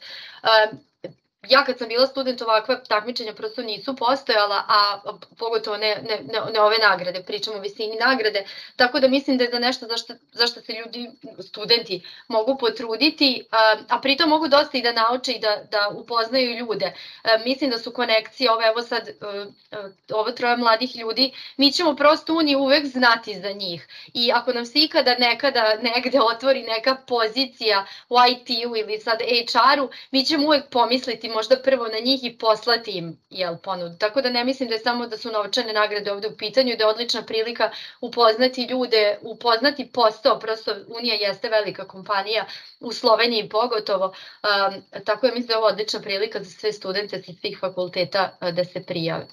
ja 1.49 1.65
kad 1.65 1.77
sam 1.77 1.87
bila 1.87 2.07
student 2.07 2.41
ovakva 2.41 2.75
takmičenja 2.75 3.33
prosto 3.33 3.61
nisu 3.61 3.95
postojala, 3.95 4.63
a 4.67 5.01
pogotovo 5.37 5.77
ne, 5.77 5.95
ne, 5.95 6.19
ne, 6.33 6.51
ne 6.53 6.61
ove 6.61 6.77
nagrade, 6.77 7.23
pričamo 7.23 7.57
o 7.57 7.59
visini 7.59 7.95
nagrade, 7.95 8.45
tako 8.75 8.99
da 8.99 9.07
mislim 9.07 9.37
da 9.37 9.43
je 9.43 9.49
za 9.51 9.59
nešto 9.59 9.87
zašto, 9.87 10.13
zašto 10.31 10.61
se 10.61 10.73
ljudi, 10.73 11.11
studenti 11.39 12.01
mogu 12.27 12.57
potruditi, 12.57 13.45
a, 13.51 13.75
a 13.89 13.99
pritom 13.99 14.29
mogu 14.29 14.47
dosta 14.47 14.77
i 14.77 14.81
da 14.81 14.91
nauče 14.91 15.31
i 15.31 15.39
da, 15.39 15.57
da 15.71 15.89
upoznaju 15.93 16.57
ljude. 16.57 16.93
A, 17.23 17.37
mislim 17.45 17.69
da 17.69 17.77
su 17.77 17.91
konekcije, 17.91 18.51
ovo 18.51 18.67
evo 18.67 18.81
sad, 18.81 19.09
a, 19.21 19.89
ovo 20.13 20.31
troje 20.31 20.57
mladih 20.57 20.95
ljudi, 20.95 21.31
mi 21.57 21.71
ćemo 21.71 21.95
prosto 21.95 22.33
Uniji 22.33 22.55
uvek 22.55 22.85
znati 22.85 23.39
za 23.39 23.51
njih 23.51 23.87
i 24.13 24.31
ako 24.33 24.53
nam 24.53 24.65
se 24.65 24.79
ikada 24.79 25.15
nekada 25.19 25.75
negde 25.81 26.19
otvori 26.21 26.63
neka 26.63 26.95
pozicija 27.07 27.85
u 28.09 28.15
IT-u 28.31 28.75
ili 28.75 28.99
sad 28.99 29.19
HR-u, 29.21 29.89
mi 30.11 30.25
ćemo 30.25 30.47
uvek 30.47 30.69
pomisliti 30.69 31.30
možda 31.31 31.55
prvo 31.63 31.87
na 31.87 31.99
njih 31.99 32.23
i 32.23 32.37
poslati 32.37 32.91
im 32.91 33.17
jel, 33.29 33.57
ponud. 33.57 33.97
Tako 33.97 34.21
da 34.21 34.29
ne 34.29 34.43
mislim 34.45 34.69
da 34.69 34.75
je 34.75 34.79
samo 34.79 35.07
da 35.07 35.17
su 35.17 35.31
novčane 35.31 35.73
nagrade 35.73 36.11
ovde 36.11 36.27
u 36.27 36.37
pitanju, 36.37 36.75
da 36.77 36.83
je 36.83 36.89
odlična 36.89 37.21
prilika 37.21 37.71
upoznati 38.01 38.67
ljude, 38.71 39.17
upoznati 39.21 39.91
posao, 39.93 40.39
prosto 40.39 40.71
Unija 40.99 41.15
jeste 41.15 41.49
velika 41.49 41.87
kompanija 41.87 42.45
u 42.79 42.93
Sloveniji 42.93 43.49
pogotovo, 43.49 44.05
um, 44.05 44.81
tako 45.05 45.27
da 45.27 45.33
mislim 45.33 45.47
da 45.47 45.53
je 45.53 45.57
ovo 45.57 45.67
odlična 45.67 45.99
prilika 45.99 46.43
za 46.43 46.49
sve 46.49 46.73
studente 46.73 47.23
sa 47.23 47.33
svih 47.41 47.57
fakulteta 47.59 48.37
uh, 48.41 48.49
da 48.49 48.65
se 48.65 48.83
prijave. 48.83 49.27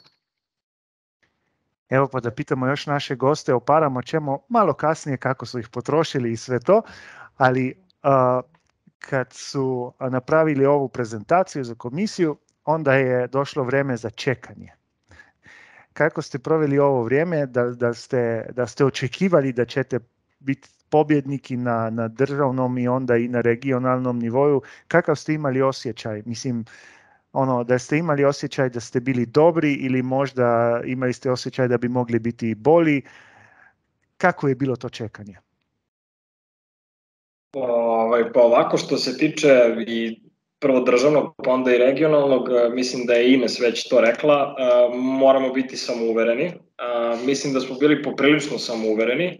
Evo 1.88 2.08
pa 2.12 2.20
da 2.20 2.30
pitamo 2.30 2.66
još 2.66 2.86
naše 2.86 3.14
goste 3.14 3.54
o 3.54 3.60
parama, 3.60 4.02
ćemo 4.02 4.38
malo 4.48 4.74
kasnije 4.74 5.18
kako 5.18 5.46
su 5.46 5.58
ih 5.58 5.68
potrošili 5.68 6.32
i 6.32 6.36
sve 6.36 6.60
to, 6.60 6.82
ali 7.36 7.84
uh, 8.02 8.57
kad 8.98 9.32
su 9.32 9.92
napravili 10.10 10.66
ovu 10.66 10.88
prezentaciju 10.88 11.64
za 11.64 11.74
komisiju, 11.74 12.36
onda 12.64 12.94
je 12.94 13.26
došlo 13.26 13.64
vreme 13.64 13.96
za 13.96 14.10
čekanje. 14.10 14.72
Kako 15.92 16.22
ste 16.22 16.38
proveli 16.38 16.78
ovo 16.78 17.02
vrijeme, 17.02 17.46
da, 17.46 17.64
da, 17.64 17.94
ste, 17.94 18.46
da 18.52 18.66
ste 18.66 18.84
očekivali 18.84 19.52
da 19.52 19.64
ćete 19.64 19.98
biti 20.38 20.68
pobjedniki 20.90 21.56
na, 21.56 21.90
na 21.90 22.08
državnom 22.08 22.78
i 22.78 22.88
onda 22.88 23.16
i 23.16 23.28
na 23.28 23.40
regionalnom 23.40 24.18
nivoju, 24.18 24.62
kakav 24.88 25.16
ste 25.16 25.34
imali 25.34 25.62
osjećaj? 25.62 26.22
Mislim, 26.26 26.64
ono, 27.32 27.64
da 27.64 27.78
ste 27.78 27.98
imali 27.98 28.24
osjećaj 28.24 28.70
da 28.70 28.80
ste 28.80 29.00
bili 29.00 29.26
dobri 29.26 29.72
ili 29.72 30.02
možda 30.02 30.80
imali 30.84 31.12
ste 31.12 31.30
osjećaj 31.30 31.68
da 31.68 31.78
bi 31.78 31.88
mogli 31.88 32.18
biti 32.18 32.54
bolji. 32.54 33.02
Kako 34.16 34.48
je 34.48 34.54
bilo 34.54 34.76
to 34.76 34.88
čekanje? 34.88 35.36
Ovaj, 37.52 38.32
pa 38.32 38.40
ovako 38.40 38.76
što 38.76 38.96
se 38.96 39.18
tiče 39.18 39.74
i 39.86 40.20
prvo 40.60 40.80
državnog, 40.80 41.34
pa 41.44 41.50
onda 41.50 41.74
i 41.74 41.78
regionalnog, 41.78 42.48
e, 42.50 42.68
mislim 42.68 43.06
da 43.06 43.14
je 43.14 43.34
Ines 43.34 43.60
već 43.60 43.88
to 43.88 44.00
rekla, 44.00 44.54
e, 44.58 44.96
moramo 44.96 45.52
biti 45.52 45.76
samouvereni. 45.76 46.44
E, 46.44 46.54
mislim 47.26 47.52
da 47.52 47.60
smo 47.60 47.76
bili 47.76 48.02
poprilično 48.02 48.58
samouvereni. 48.58 49.38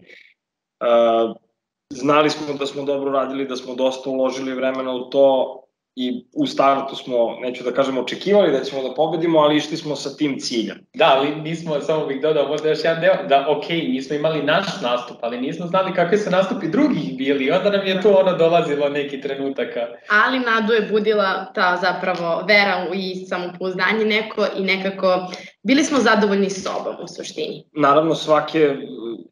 Znali 1.93 2.29
smo 2.29 2.53
da 2.53 2.65
smo 2.65 2.83
dobro 2.83 3.11
radili, 3.11 3.47
da 3.47 3.55
smo 3.55 3.75
dosta 3.75 4.09
uložili 4.09 4.53
vremena 4.53 4.93
u 4.93 5.09
to 5.09 5.55
i 5.99 6.25
u 6.33 6.47
startu 6.47 6.95
smo, 6.95 7.37
neću 7.41 7.63
da 7.63 7.71
kažem, 7.71 7.97
očekivali 7.97 8.51
da 8.51 8.63
ćemo 8.63 8.83
da 8.83 8.93
pobedimo, 8.93 9.39
ali 9.39 9.57
išli 9.57 9.77
smo 9.77 9.95
sa 9.95 10.09
tim 10.17 10.39
ciljem. 10.39 10.77
Da, 10.93 11.13
ali 11.17 11.35
nismo, 11.35 11.79
samo 11.81 12.05
bih 12.05 12.21
dodao 12.21 12.47
možda 12.47 12.69
još 12.69 12.83
jedan 12.83 13.01
deo, 13.01 13.13
da 13.29 13.45
ok, 13.49 13.69
nismo 13.69 14.15
imali 14.15 14.43
naš 14.43 14.65
nastup, 14.81 15.17
ali 15.21 15.41
nismo 15.41 15.67
znali 15.67 15.93
kakvi 15.93 16.17
su 16.17 16.29
nastupi 16.29 16.67
drugih 16.67 17.17
bili 17.17 17.51
onda 17.51 17.69
nam 17.69 17.87
je 17.87 18.01
tu 18.01 18.19
ono 18.19 18.37
dolazilo 18.37 18.89
neki 18.89 19.21
trenutaka. 19.21 19.87
Ali 20.09 20.39
nadu 20.39 20.73
je 20.73 20.87
budila 20.91 21.45
ta 21.53 21.79
zapravo 21.81 22.43
vera 22.47 22.87
i 22.93 23.25
samopouzdanje 23.25 24.05
neko 24.05 24.45
i 24.57 24.63
nekako 24.63 25.31
bili 25.63 25.83
smo 25.83 25.99
zadovoljni 25.99 26.49
s 26.49 26.63
sobom 26.63 26.95
u 27.03 27.07
suštini. 27.07 27.65
Naravno 27.73 28.15
svake 28.15 28.75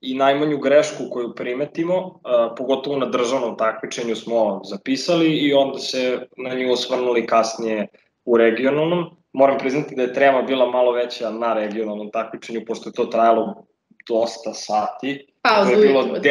i 0.02 0.16
najmanju 0.16 0.58
grešku 0.58 1.04
koju 1.12 1.36
primetimo, 1.36 2.20
pogotovo 2.58 2.98
na 2.98 3.06
državnom 3.06 3.58
takmičenju 3.58 4.16
smo 4.16 4.62
zapisali 4.64 5.28
i 5.28 5.54
onda 5.54 5.80
se 5.80 6.28
na 6.38 6.54
nju 6.54 6.72
osvrnuli 6.72 7.28
kasnije 7.28 7.88
u 8.26 8.38
regionalnom. 8.38 9.18
Moram 9.34 9.58
priznati 9.58 9.96
da 9.96 10.02
je 10.02 10.14
trema 10.14 10.42
bila 10.42 10.72
malo 10.72 10.92
veća 10.92 11.30
na 11.30 11.54
regionalnom 11.54 12.12
takmičenju, 12.12 12.62
pošto 12.68 12.90
je 12.90 12.94
to 12.94 13.06
trajalo 13.06 13.68
dosta 14.10 14.54
sati. 14.54 15.28
Pauzu 15.42 15.72
to 15.72 15.80
je 15.80 15.88
bilo 15.88 16.04
10, 16.04 16.22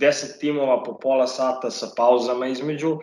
10 0.00 0.40
timova 0.40 0.82
po 0.82 0.98
pola 0.98 1.26
sata 1.26 1.70
sa 1.70 1.86
pauzama 1.96 2.46
između, 2.46 2.98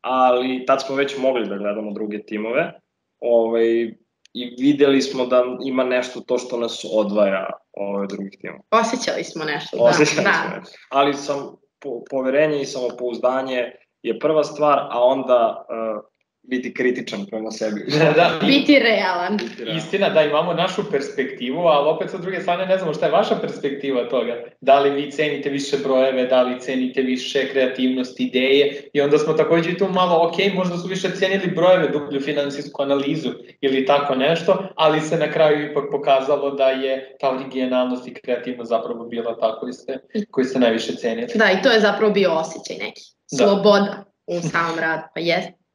ali 0.00 0.64
tad 0.66 0.82
smo 0.82 0.96
već 0.96 1.18
mogli 1.18 1.48
da 1.48 1.56
gledamo 1.56 1.92
druge 1.92 2.22
timove. 2.22 2.72
Ovaj, 3.20 3.94
i 4.36 4.56
videli 4.58 5.02
smo 5.02 5.26
da 5.26 5.44
ima 5.64 5.84
nešto 5.84 6.20
to 6.20 6.38
što 6.38 6.56
nas 6.56 6.84
odvaja 6.92 7.50
od 7.72 8.08
drugih 8.08 8.38
timova. 8.40 8.62
Osjećali 8.70 9.24
smo 9.24 9.44
nešto, 9.44 9.76
Osjećali 9.80 10.24
da. 10.24 10.32
Smo 10.32 10.58
nešto. 10.58 10.78
Ali 10.90 11.14
sam, 11.14 11.56
po, 11.78 12.02
poverenje 12.10 12.60
i 12.60 12.66
samopouzdanje 12.66 13.72
je 14.02 14.18
prva 14.18 14.44
stvar, 14.44 14.78
a 14.90 15.04
onda 15.04 15.66
uh, 15.68 16.04
biti 16.48 16.74
kritičan 16.74 17.26
prema 17.26 17.50
sebi. 17.50 17.84
Da, 17.98 18.12
da. 18.12 18.46
Biti 18.46 18.78
realan. 18.78 19.36
Biti 19.36 19.64
realan. 19.64 19.78
Istina 19.78 20.08
da 20.08 20.22
imamo 20.22 20.54
našu 20.54 20.90
perspektivu, 20.90 21.60
ali 21.60 21.88
opet 21.88 22.10
sa 22.10 22.18
druge 22.18 22.40
strane 22.40 22.66
ne 22.66 22.78
znamo 22.78 22.94
šta 22.94 23.06
je 23.06 23.12
vaša 23.12 23.36
perspektiva 23.40 24.08
toga. 24.08 24.44
Da 24.60 24.80
li 24.80 24.90
vi 24.90 25.10
cenite 25.10 25.50
više 25.50 25.76
brojeve, 25.84 26.26
da 26.26 26.42
li 26.42 26.60
cenite 26.60 27.02
više 27.02 27.48
kreativnost, 27.48 28.20
ideje 28.20 28.90
i 28.92 29.00
onda 29.00 29.18
smo 29.18 29.32
takođe 29.32 29.78
tu 29.78 29.88
malo, 29.88 30.28
ok, 30.28 30.54
možda 30.54 30.76
su 30.76 30.88
više 30.88 31.10
cenili 31.10 31.50
brojeve, 31.54 31.88
dublju 31.88 32.20
finansijsku 32.20 32.82
analizu 32.82 33.30
ili 33.60 33.86
tako 33.86 34.14
nešto, 34.14 34.68
ali 34.76 35.00
se 35.00 35.16
na 35.16 35.30
kraju 35.32 35.70
ipak 35.70 35.84
pokazalo 35.90 36.50
da 36.50 36.68
je 36.68 37.16
ta 37.20 37.30
originalnost 37.30 38.08
i 38.08 38.14
kreativnost 38.14 38.68
zapravo 38.68 39.04
bila 39.04 39.36
ta 39.40 39.60
koji 39.60 39.72
ste, 39.72 39.98
koji 40.30 40.44
ste 40.44 40.58
najviše 40.58 40.96
cenili. 40.96 41.28
Da, 41.34 41.50
i 41.50 41.62
to 41.62 41.70
je 41.70 41.80
zapravo 41.80 42.12
bio 42.12 42.32
osjećaj 42.32 42.76
neki. 42.86 43.02
Da. 43.30 43.36
Sloboda 43.36 44.04
u 44.26 44.40
samom 44.40 44.78
radu, 44.78 45.02
pa 45.14 45.20
jeste. 45.20 45.65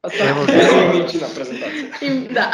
Pa. 0.00 0.08
Evo, 0.28 0.40
Evo 0.40 1.34
prezentaciju. 1.34 1.86
I- 2.02 2.28
Da. 2.34 2.50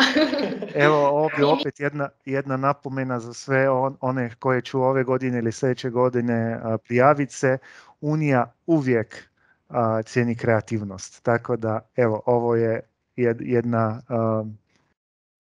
Evo 0.74 1.08
ovdje 1.08 1.44
opet 1.44 1.80
jedna, 1.80 2.08
jedna 2.24 2.56
napomena 2.56 3.20
za 3.20 3.32
sve 3.34 3.70
on, 3.70 3.96
one 4.00 4.30
koje 4.38 4.62
ću 4.62 4.82
ove 4.82 5.04
godine 5.04 5.38
ili 5.38 5.52
sljedeće 5.52 5.90
godine 5.90 6.60
prijaviti 6.86 7.34
se. 7.34 7.58
Unija 8.00 8.52
uvijek 8.66 9.30
a, 9.68 10.02
cijeni 10.02 10.36
kreativnost. 10.36 11.22
Tako 11.22 11.56
da 11.56 11.80
evo 11.96 12.22
ovo 12.26 12.54
je 12.56 12.80
jed- 13.16 13.42
jedna 13.42 14.02
a, 14.08 14.44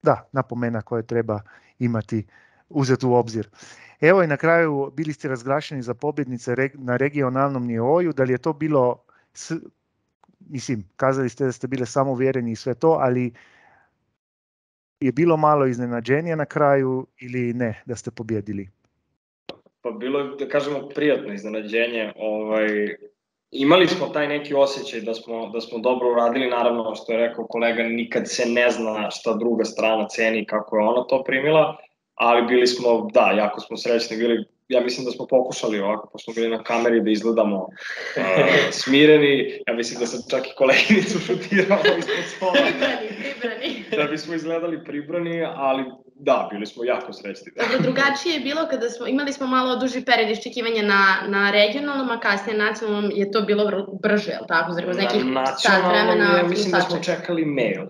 da, 0.02 0.28
napomena 0.32 0.82
koje 0.82 1.06
treba 1.06 1.40
imati 1.78 2.26
uzeti 2.68 3.06
u 3.06 3.14
obzir. 3.14 3.48
Evo 4.00 4.22
i 4.22 4.26
na 4.26 4.36
kraju 4.36 4.90
bili 4.96 5.12
ste 5.12 5.28
razglašeni 5.28 5.82
za 5.82 5.94
pobjednice 5.94 6.56
na 6.74 6.96
regionalnom 6.96 7.66
nivou. 7.66 8.12
Da 8.12 8.22
li 8.24 8.32
je 8.32 8.38
to 8.38 8.52
bilo, 8.52 9.02
s, 9.34 9.52
mislim, 10.50 10.84
kazali 10.96 11.28
ste 11.28 11.44
da 11.44 11.52
ste 11.52 11.68
bile 11.68 11.86
samouvjereni 11.86 12.52
i 12.52 12.56
sve 12.56 12.74
to, 12.74 12.96
ali 13.00 13.32
je 15.00 15.12
bilo 15.12 15.36
malo 15.36 15.66
iznenađenja 15.66 16.36
na 16.36 16.44
kraju 16.44 17.06
ili 17.20 17.54
ne 17.54 17.82
da 17.86 17.96
ste 17.96 18.10
pobjedili? 18.10 18.68
Pa 19.80 19.90
bilo 19.90 20.20
je, 20.20 20.36
da 20.38 20.48
kažemo, 20.48 20.88
prijatno 20.88 21.32
iznenađenje. 21.32 22.12
Ovaj, 22.16 22.96
imali 23.50 23.86
smo 23.86 24.06
taj 24.06 24.28
neki 24.28 24.54
osjećaj 24.54 25.00
da 25.00 25.14
smo, 25.14 25.48
da 25.48 25.60
smo 25.60 25.78
dobro 25.78 26.12
uradili, 26.12 26.50
naravno, 26.50 26.94
što 26.94 27.12
je 27.12 27.28
rekao 27.28 27.46
kolega, 27.46 27.82
nikad 27.82 28.28
se 28.28 28.46
ne 28.46 28.70
zna 28.70 29.10
šta 29.10 29.34
druga 29.34 29.64
strana 29.64 30.08
ceni 30.08 30.46
kako 30.46 30.76
je 30.76 30.82
ona 30.82 31.04
to 31.04 31.24
primila, 31.24 31.76
ali 32.14 32.46
bili 32.46 32.66
smo, 32.66 33.08
da, 33.14 33.32
jako 33.36 33.60
smo 33.60 33.76
srećni 33.76 34.16
bili, 34.16 34.44
ja 34.70 34.80
mislim 34.80 35.04
da 35.04 35.10
smo 35.10 35.26
pokušali 35.26 35.80
ovako, 35.80 36.08
pa 36.12 36.18
smo 36.18 36.34
bili 36.34 36.48
na 36.48 36.62
kameri 36.62 37.00
da 37.00 37.10
izgledamo 37.10 37.56
uh, 37.56 38.22
smireni, 38.70 39.62
ja 39.66 39.74
mislim 39.74 40.00
da 40.00 40.06
sam 40.06 40.20
čak 40.30 40.46
i 40.46 40.54
koleginicu 40.56 41.18
šutirao 41.18 41.78
ispod 41.98 42.24
stola, 42.36 42.52
Pribrani, 42.52 43.08
pribrani. 43.20 43.84
da 43.96 44.10
bismo 44.10 44.34
izgledali 44.34 44.84
pribrani, 44.84 45.44
ali 45.44 45.84
da, 46.14 46.48
bili 46.52 46.66
smo 46.66 46.84
jako 46.84 47.12
srećni. 47.12 47.52
Da. 47.56 47.62
Dobro, 47.62 47.78
drugačije 47.82 48.34
je 48.34 48.40
bilo 48.40 48.66
kada 48.70 48.90
smo, 48.90 49.06
imali 49.06 49.32
smo 49.32 49.46
malo 49.46 49.76
duži 49.76 50.04
period 50.04 50.30
iščekivanja 50.30 50.82
na, 50.82 51.02
na 51.26 51.50
regionalnom, 51.50 52.10
a 52.10 52.20
kasnije 52.20 52.58
nacionalnom 52.58 53.10
je 53.14 53.30
to 53.30 53.40
bilo 53.42 53.86
brže, 54.02 54.30
je 54.30 54.40
li 54.40 54.46
tako? 54.48 54.72
Zar, 54.72 54.96
nekih 54.96 55.24
na 55.24 55.46
sat 55.46 55.82
vremena 55.88 56.14
nacionalnom 56.14 56.36
je, 56.36 56.48
mislim 56.50 56.72
da 56.72 56.80
smo 56.80 56.98
čekali 57.02 57.44
mail. 57.44 57.86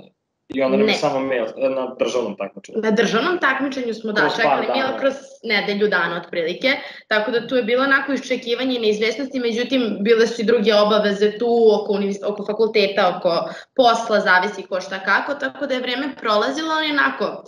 I 0.54 0.62
onda 0.62 0.76
nam 0.76 0.88
je 0.88 0.94
samo 0.94 1.20
mail 1.20 1.44
na 1.56 1.94
državnom 1.98 2.36
takmičenju. 2.36 2.78
Na 2.82 2.90
državnom 2.90 3.38
takmičenju 3.38 3.94
smo 3.94 4.12
da 4.12 4.20
Kroz 4.20 4.36
čekali 4.36 4.66
bilo 4.74 4.98
kroz 5.00 5.14
nedelju 5.42 5.88
dana 5.88 6.22
otprilike, 6.24 6.68
tako 7.08 7.30
da 7.30 7.46
tu 7.46 7.56
je 7.56 7.62
bilo 7.62 7.84
onako 7.84 8.12
iščekivanje 8.12 8.76
i 8.76 8.80
neizvesnosti, 8.80 9.40
međutim 9.40 9.96
bile 10.00 10.26
su 10.26 10.42
i 10.42 10.44
druge 10.44 10.74
obaveze 10.74 11.38
tu 11.38 11.68
oko, 11.80 11.98
oko 12.26 12.46
fakulteta, 12.46 13.16
oko 13.16 13.50
posla, 13.76 14.20
zavisi 14.20 14.62
ko 14.62 14.80
šta 14.80 14.98
kako, 14.98 15.34
tako 15.34 15.66
da 15.66 15.74
je 15.74 15.80
vreme 15.80 16.14
prolazilo, 16.20 16.72
ali 16.74 16.90
onako 16.90 17.44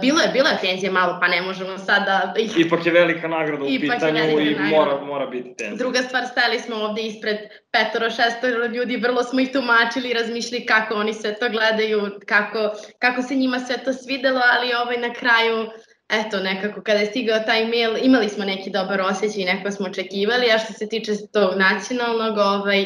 bilo 0.00 0.20
je, 0.20 0.28
bilo 0.28 0.48
je 0.48 0.58
tenzije 0.60 0.90
malo, 0.90 1.18
pa 1.20 1.28
ne 1.28 1.42
možemo 1.42 1.78
sad 1.78 2.04
da... 2.04 2.34
Ipak 2.56 2.86
je 2.86 2.92
velika 2.92 3.28
nagrada 3.28 3.64
u 3.64 3.68
Ipak 3.68 3.94
pitanju 3.94 4.40
i 4.40 4.56
mora, 4.70 5.00
mora 5.04 5.26
biti 5.26 5.54
tenzija. 5.56 5.76
Druga 5.76 6.02
stvar, 6.02 6.26
stali 6.26 6.58
smo 6.58 6.76
ovde 6.76 7.02
ispred 7.02 7.36
petoro, 7.70 8.10
šestoro 8.10 8.66
ljudi, 8.66 8.96
vrlo 8.96 9.22
smo 9.22 9.40
ih 9.40 9.52
tumačili, 9.52 10.12
razmišljali 10.12 10.66
kako 10.66 10.94
oni 10.94 11.14
sve 11.14 11.34
to 11.34 11.48
gledaju, 11.48 12.10
kako, 12.26 12.70
kako 12.98 13.22
se 13.22 13.34
njima 13.34 13.60
sve 13.60 13.76
to 13.84 13.92
svidelo, 13.92 14.40
ali 14.52 14.74
ovaj 14.74 14.96
na 14.96 15.14
kraju 15.14 15.66
eto, 16.08 16.40
nekako 16.40 16.82
kada 16.82 16.98
je 16.98 17.06
stigao 17.06 17.40
taj 17.40 17.66
mail, 17.66 17.96
imali 18.02 18.28
smo 18.28 18.44
neki 18.44 18.70
dobar 18.70 19.00
osjećaj 19.00 19.42
i 19.42 19.44
neko 19.44 19.70
smo 19.70 19.86
očekivali, 19.86 20.50
a 20.50 20.58
što 20.58 20.72
se 20.72 20.88
tiče 20.88 21.12
tog 21.32 21.50
nacionalnog, 21.56 22.38
ovaj, 22.38 22.84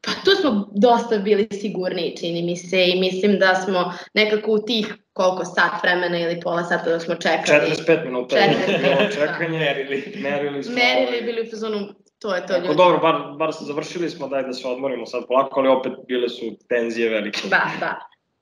pa 0.00 0.10
tu 0.24 0.30
smo 0.40 0.68
dosta 0.74 1.18
bili 1.18 1.48
sigurni, 1.60 2.16
čini 2.16 2.42
mi 2.42 2.56
se, 2.56 2.86
i 2.88 3.00
mislim 3.00 3.38
da 3.38 3.54
smo 3.54 3.92
nekako 4.14 4.52
u 4.52 4.58
tih 4.58 4.94
koliko 5.12 5.44
sat 5.44 5.82
vremena 5.82 6.18
ili 6.18 6.40
pola 6.40 6.64
sata 6.64 6.90
da 6.90 7.00
smo 7.00 7.14
čekali. 7.14 7.70
45 7.86 8.04
minuta 8.04 8.36
45 8.36 8.82
minuta 8.82 9.14
čekanje. 9.14 9.58
merili. 9.58 10.14
Merili 10.22 10.62
smo. 10.62 10.74
Merili 10.74 11.16
ovaj. 11.16 11.22
bili 11.22 11.42
u 11.48 11.50
fazonu, 11.50 11.78
to 12.18 12.34
je 12.34 12.46
to 12.46 12.56
ljudi. 12.56 12.76
Dobro, 12.76 12.98
bar, 12.98 13.14
bar 13.38 13.50
završili 13.60 14.10
smo, 14.10 14.28
daj 14.28 14.42
da 14.42 14.52
se 14.52 14.68
odmorimo 14.68 15.06
sad 15.06 15.26
polako, 15.28 15.60
ali 15.60 15.68
opet 15.68 15.92
bile 16.08 16.28
su 16.28 16.44
tenzije 16.68 17.10
velike. 17.10 17.48
Da, 17.48 17.70
da. 17.80 17.98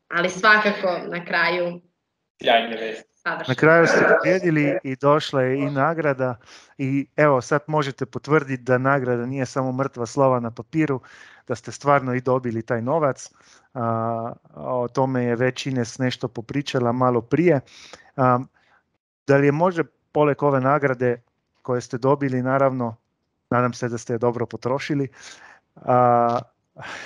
Ali 0.08 0.30
svakako 0.30 0.98
na 1.08 1.24
kraju... 1.24 1.80
Sjajne 2.42 2.76
vesti. 2.76 3.10
Na 3.48 3.54
kraju 3.54 3.86
ste 3.86 4.06
pobjedili 4.08 4.78
i 4.84 4.96
došla 4.96 5.42
je 5.42 5.58
i 5.58 5.70
nagrada 5.70 6.36
i 6.78 7.06
evo 7.16 7.40
sad 7.40 7.60
možete 7.66 8.06
potvrditi 8.06 8.62
da 8.62 8.78
nagrada 8.78 9.26
nije 9.26 9.46
samo 9.46 9.72
mrtva 9.72 10.06
slova 10.06 10.40
na 10.40 10.50
papiru, 10.50 11.00
da 11.50 11.56
ste 11.56 11.72
stvarno 11.72 12.14
i 12.14 12.20
dobili 12.20 12.62
taj 12.62 12.82
novac. 12.82 13.30
A, 13.74 14.32
o 14.54 14.88
tome 14.88 15.24
je 15.24 15.36
već 15.36 15.66
Ines 15.66 15.98
nešto 15.98 16.28
popričala 16.28 16.92
malo 16.92 17.20
prije. 17.20 17.60
A, 18.16 18.38
da 19.26 19.36
li 19.36 19.46
je 19.46 19.52
može 19.52 19.84
poleg 20.12 20.42
ove 20.42 20.60
nagrade 20.60 21.22
koje 21.62 21.80
ste 21.80 21.98
dobili, 21.98 22.42
naravno, 22.42 22.96
nadam 23.50 23.72
se 23.72 23.88
da 23.88 23.98
ste 23.98 24.14
je 24.14 24.18
dobro 24.18 24.46
potrošili, 24.46 25.08
a, 25.76 26.38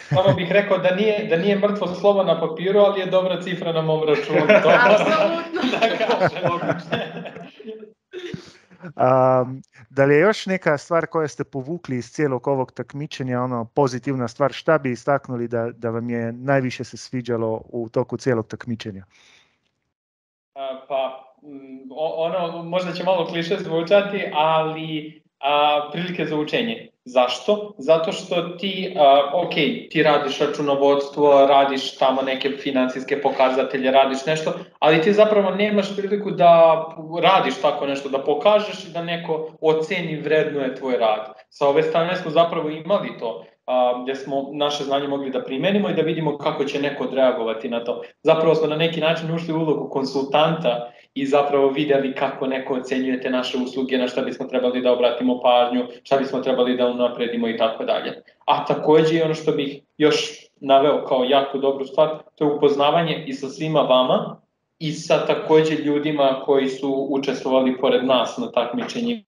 Samo 0.08 0.34
bih 0.36 0.52
rekao 0.52 0.78
da 0.78 0.94
nije, 0.94 1.26
da 1.28 1.36
nije 1.36 1.58
mrtvo 1.58 1.94
slovo 1.94 2.24
na 2.24 2.40
papiru, 2.40 2.80
ali 2.80 3.00
je 3.00 3.06
dobra 3.06 3.40
cifra 3.42 3.72
na 3.72 3.82
mom 3.82 4.04
računu. 4.08 4.46
To 4.62 4.68
Apsolutno. 4.68 5.60
da 5.80 6.06
kažem. 6.06 7.84
Um, 8.84 9.62
da 9.90 10.04
li 10.04 10.14
je 10.14 10.20
još 10.20 10.46
neka 10.46 10.78
stvar 10.78 11.06
koja 11.06 11.28
ste 11.28 11.44
povukli 11.44 11.96
iz 11.96 12.10
cijelog 12.10 12.48
ovog 12.48 12.72
takmičenja, 12.72 13.42
ono 13.42 13.64
pozitivna 13.64 14.28
stvar, 14.28 14.52
šta 14.52 14.78
bi 14.78 14.90
istaknuli 14.90 15.48
da, 15.48 15.70
da 15.70 15.90
vam 15.90 16.10
je 16.10 16.32
najviše 16.32 16.84
se 16.84 16.96
sviđalo 16.96 17.62
u 17.64 17.88
toku 17.88 18.16
cijelog 18.16 18.46
takmičenja? 18.46 19.04
Pa, 20.88 21.34
ono, 21.90 22.62
možda 22.62 22.92
će 22.92 23.04
malo 23.04 23.26
kliše 23.26 23.56
zvučati, 23.56 24.30
ali 24.34 25.22
a, 25.40 25.88
prilike 25.92 26.26
za 26.26 26.36
učenje. 26.36 26.93
Zašto? 27.04 27.74
Zato 27.78 28.12
što 28.12 28.42
ti, 28.42 28.94
uh, 28.96 29.44
ok, 29.46 29.54
ti 29.90 30.02
radiš 30.02 30.38
računovodstvo, 30.38 31.46
radiš 31.46 31.98
tamo 31.98 32.22
neke 32.22 32.50
financijske 32.50 33.20
pokazatelje, 33.22 33.90
radiš 33.90 34.26
nešto, 34.26 34.52
ali 34.78 35.02
ti 35.02 35.12
zapravo 35.12 35.50
nemaš 35.50 35.96
priliku 35.96 36.30
da 36.30 36.84
radiš 37.22 37.60
tako 37.60 37.86
nešto, 37.86 38.08
da 38.08 38.18
pokažeš 38.18 38.84
i 38.84 38.92
da 38.92 39.02
neko 39.02 39.50
oceni 39.60 40.20
vrednuje 40.20 40.74
tvoj 40.74 40.96
rad. 40.96 41.32
Sa 41.48 41.68
ove 41.68 41.82
strane 41.82 42.16
smo 42.16 42.30
zapravo 42.30 42.70
imali 42.70 43.18
to, 43.18 43.44
uh, 43.66 44.02
gde 44.02 44.14
smo 44.14 44.50
naše 44.52 44.84
znanje 44.84 45.08
mogli 45.08 45.30
da 45.30 45.44
primenimo 45.44 45.88
i 45.88 45.94
da 45.94 46.02
vidimo 46.02 46.38
kako 46.38 46.64
će 46.64 46.82
neko 46.82 47.04
odreagovati 47.04 47.68
na 47.68 47.84
to. 47.84 48.02
Zapravo 48.22 48.54
smo 48.54 48.66
na 48.66 48.76
neki 48.76 49.00
način 49.00 49.34
ušli 49.34 49.54
u 49.54 49.58
ulogu 49.58 49.88
konsultanta 49.90 50.90
i 51.14 51.26
zapravo 51.26 51.68
videli 51.68 52.14
kako 52.14 52.46
neko 52.46 52.74
ocenjuje 52.74 53.20
te 53.20 53.30
naše 53.30 53.58
usluge, 53.58 53.98
na 53.98 54.08
šta 54.08 54.22
bismo 54.22 54.46
trebali 54.46 54.82
da 54.82 54.92
obratimo 54.92 55.40
pažnju, 55.40 55.86
šta 56.02 56.16
bismo 56.16 56.40
trebali 56.40 56.76
da 56.76 56.86
unapredimo 56.86 57.48
i 57.48 57.56
tako 57.56 57.84
dalje. 57.84 58.22
A 58.44 58.64
takođe 58.64 59.14
i 59.14 59.22
ono 59.22 59.34
što 59.34 59.52
bih 59.52 59.80
još 59.98 60.16
naveo 60.60 61.04
kao 61.04 61.24
jako 61.24 61.58
dobru 61.58 61.84
stvar, 61.84 62.18
to 62.34 62.44
je 62.44 62.52
upoznavanje 62.52 63.24
i 63.26 63.32
sa 63.32 63.48
svima 63.48 63.80
vama 63.80 64.40
i 64.78 64.92
sa 64.92 65.26
takođe 65.26 65.74
ljudima 65.74 66.42
koji 66.44 66.68
su 66.68 67.06
učestvovali 67.10 67.78
pored 67.80 68.04
nas 68.04 68.38
na 68.38 68.50
takmičenjima 68.50 69.24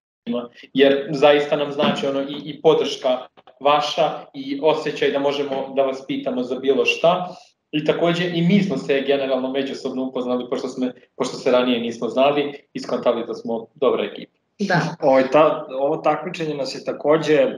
jer 0.75 1.09
zaista 1.11 1.57
nam 1.57 1.73
znači 1.73 2.07
ono 2.07 2.21
i, 2.21 2.37
i 2.45 2.63
podrška 2.63 3.19
vaša 3.61 4.11
i 4.35 4.61
osjećaj 4.63 5.11
da 5.11 5.19
možemo 5.19 5.73
da 5.77 5.83
vas 5.83 6.05
pitamo 6.07 6.43
za 6.43 6.57
bilo 6.59 6.85
šta 6.85 7.37
I 7.71 7.85
takođe 7.85 8.31
i 8.35 8.43
mi 8.43 8.63
smo 8.63 8.77
se 8.77 9.05
generalno 9.07 9.51
međusobno 9.51 10.03
upoznali, 10.03 10.47
pošto, 10.51 10.69
sme, 10.69 10.93
pošto 11.17 11.37
se 11.37 11.51
ranije 11.51 11.81
nismo 11.81 12.09
znali 12.09 12.67
i 12.73 12.81
skontali 12.81 13.27
da 13.27 13.35
smo 13.35 13.67
dobra 13.75 14.05
ekipa. 14.05 14.37
Da. 14.59 14.81
Ovo, 15.03 15.23
ta, 15.23 15.67
ovo 15.81 15.97
takmičenje 15.97 16.55
nas 16.55 16.75
je 16.75 16.85
takođe 16.85 17.45
uh, 17.45 17.53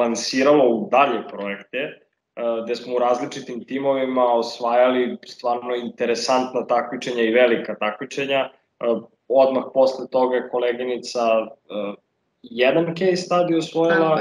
lansiralo 0.00 0.68
u 0.68 0.88
dalje 0.90 1.28
projekte, 1.28 1.78
uh, 1.78 2.64
gde 2.64 2.76
smo 2.76 2.94
u 2.94 2.98
različitim 2.98 3.64
timovima 3.64 4.24
osvajali 4.24 5.16
stvarno 5.26 5.74
interesantna 5.74 6.66
takmičenja 6.66 7.22
i 7.22 7.32
velika 7.32 7.74
takmičenja. 7.74 8.50
Uh, 8.80 9.02
odmah 9.28 9.64
posle 9.74 10.08
toga 10.10 10.36
je 10.36 10.48
koleginica 10.48 11.20
uh, 11.40 11.94
jedan 12.50 12.94
case 12.96 13.16
study 13.16 13.58
osvojila, 13.58 14.20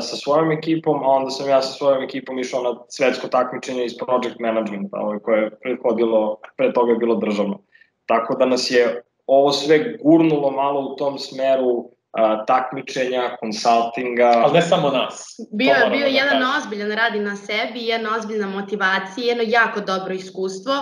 sa 0.00 0.16
svojom 0.16 0.52
ekipom, 0.52 1.02
a 1.04 1.08
onda 1.08 1.30
sam 1.30 1.48
ja 1.48 1.62
sa 1.62 1.72
svojom 1.72 2.02
ekipom 2.02 2.38
išao 2.38 2.62
na 2.62 2.74
svetsko 2.88 3.28
takmičenje 3.28 3.84
iz 3.84 3.96
project 3.98 4.38
managementa, 4.38 4.96
ovaj, 4.96 5.18
koje 5.18 5.42
je 5.42 5.50
prethodilo, 5.62 6.38
pre 6.56 6.72
toga 6.72 6.92
je 6.92 6.98
bilo 6.98 7.14
državno. 7.14 7.60
Tako 8.06 8.34
da 8.34 8.46
nas 8.46 8.70
je 8.70 9.02
ovo 9.26 9.52
sve 9.52 9.96
gurnulo 10.02 10.50
malo 10.50 10.80
u 10.80 10.96
tom 10.96 11.18
smeru 11.18 11.90
a, 12.12 12.44
takmičenja, 12.44 13.36
konsultinga. 13.40 14.32
Ali 14.36 14.52
ne 14.52 14.62
samo 14.62 14.90
nas. 14.90 15.36
Bio 15.52 15.74
je 15.74 15.90
bio 15.90 16.00
da 16.00 16.06
jedan 16.06 16.40
kažem. 16.40 16.58
ozbiljan 16.58 16.92
radi 16.92 17.20
na 17.20 17.36
sebi, 17.36 17.86
jedna 17.86 18.16
ozbiljna 18.16 18.46
motivacija, 18.46 19.26
jedno 19.26 19.44
jako 19.46 19.80
dobro 19.80 20.14
iskustvo. 20.14 20.72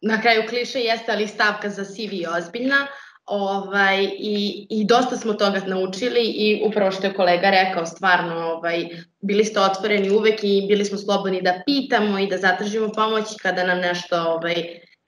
Na 0.00 0.20
kraju 0.20 0.42
kliše 0.48 0.80
jeste, 0.80 1.12
ali 1.12 1.26
stavka 1.26 1.70
za 1.70 1.84
CV 1.84 2.36
ozbiljna. 2.38 2.86
Ovaj, 3.28 4.04
i, 4.18 4.66
I 4.70 4.84
dosta 4.84 5.16
smo 5.16 5.32
toga 5.32 5.60
naučili 5.66 6.20
i 6.20 6.62
upravo 6.64 6.90
što 6.90 7.06
je 7.06 7.14
kolega 7.14 7.50
rekao, 7.50 7.86
stvarno 7.86 8.34
ovaj, 8.36 8.88
bili 9.20 9.44
ste 9.44 9.60
otvoreni 9.60 10.10
uvek 10.10 10.38
i 10.42 10.64
bili 10.68 10.84
smo 10.84 10.98
slobodni 10.98 11.42
da 11.42 11.62
pitamo 11.66 12.18
i 12.18 12.26
da 12.26 12.38
zatražimo 12.38 12.92
pomoć 12.92 13.24
kada 13.42 13.64
nam 13.64 13.78
nešto 13.78 14.22
ovaj, 14.22 14.54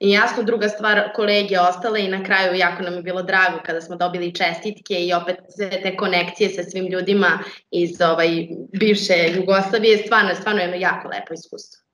I 0.00 0.10
jasno, 0.10 0.42
druga 0.42 0.68
stvar, 0.68 1.12
kolege 1.14 1.60
ostale 1.60 2.04
i 2.04 2.08
na 2.08 2.24
kraju 2.24 2.54
jako 2.54 2.82
nam 2.82 2.94
je 2.94 3.02
bilo 3.02 3.22
drago 3.22 3.58
kada 3.66 3.80
smo 3.80 3.96
dobili 3.96 4.34
čestitke 4.34 4.94
i 4.94 5.12
opet 5.12 5.36
sve 5.56 5.70
te 5.70 5.96
konekcije 5.96 6.50
sa 6.50 6.62
svim 6.62 6.86
ljudima 6.86 7.38
iz 7.70 8.00
ovaj, 8.00 8.48
bivše 8.72 9.32
Jugoslavije, 9.36 9.98
stvarno, 9.98 10.34
stvarno 10.34 10.60
jedno 10.60 10.76
jako 10.76 11.08
lepo 11.08 11.34
iskustvo. 11.34 11.84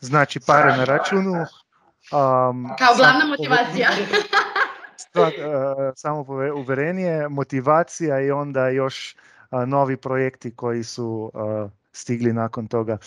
Znači, 0.00 0.40
pare 0.46 0.76
na 0.76 0.84
računu. 0.84 1.32
Um, 1.32 2.68
Kao 2.78 2.94
glavna 2.96 3.24
motivacija. 3.24 3.88
stvar, 5.16 5.32
samo 5.94 6.26
uverenje, 6.56 7.28
motivacija 7.28 8.20
i 8.20 8.30
onda 8.30 8.68
još 8.68 9.16
novi 9.66 9.96
projekti 9.96 10.56
koji 10.56 10.84
su 10.84 11.32
stigli 11.96 12.32
nakon 12.32 12.68
toga. 12.68 12.98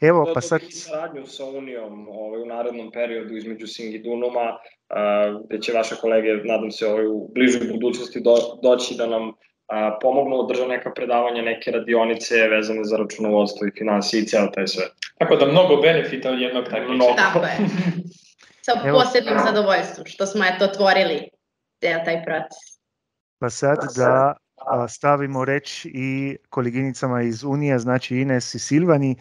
Evo, 0.00 0.30
pa 0.34 0.40
sad... 0.40 0.60
saradnju 0.70 1.26
sa 1.26 1.44
Unijom 1.44 2.08
ovaj, 2.08 2.42
u 2.42 2.46
narednom 2.46 2.90
periodu 2.92 3.36
između 3.36 3.66
Sing 3.66 3.94
i 3.94 3.98
Dunuma, 3.98 4.58
gde 5.44 5.60
će 5.60 5.72
vaše 5.72 5.94
kolege, 6.00 6.34
nadam 6.44 6.70
se, 6.70 6.86
ovaj, 6.86 7.06
u 7.06 7.28
bližoj 7.34 7.68
budućnosti 7.72 8.20
do, 8.20 8.36
doći 8.62 8.94
da 8.94 9.06
nam 9.06 9.32
a, 9.68 9.98
pomognu 10.02 10.42
da 10.42 10.46
drže 10.52 10.66
neka 10.66 10.90
predavanja, 10.90 11.42
neke 11.42 11.70
radionice 11.70 12.48
vezane 12.48 12.84
za 12.84 12.96
računovodstvo 12.96 13.66
i 13.66 13.78
financije 13.78 14.22
i 14.22 14.26
ceo 14.26 14.46
taj 14.46 14.66
sve. 14.66 14.84
Tako 15.18 15.36
da 15.36 15.46
mnogo 15.46 15.76
benefita 15.76 16.30
od 16.30 16.40
jednog 16.40 16.64
takmičenja. 16.64 17.16
Tako 17.16 17.38
je. 17.38 17.56
Sa 18.66 18.72
posebnim 18.92 19.38
zadovoljstvom 19.46 20.06
što 20.06 20.26
smo 20.26 20.44
eto 20.44 20.64
otvorili 20.64 21.28
taj 21.80 22.24
proces. 22.24 22.78
Pa 23.38 23.50
sad 23.50 23.78
da 23.96 24.36
stavimo 24.88 25.44
reč 25.44 25.84
i 25.84 26.36
koleginicama 26.50 27.22
iz 27.22 27.44
Unije, 27.44 27.78
znači 27.78 28.16
Ines 28.16 28.54
i 28.54 28.58
Silvani, 28.58 29.16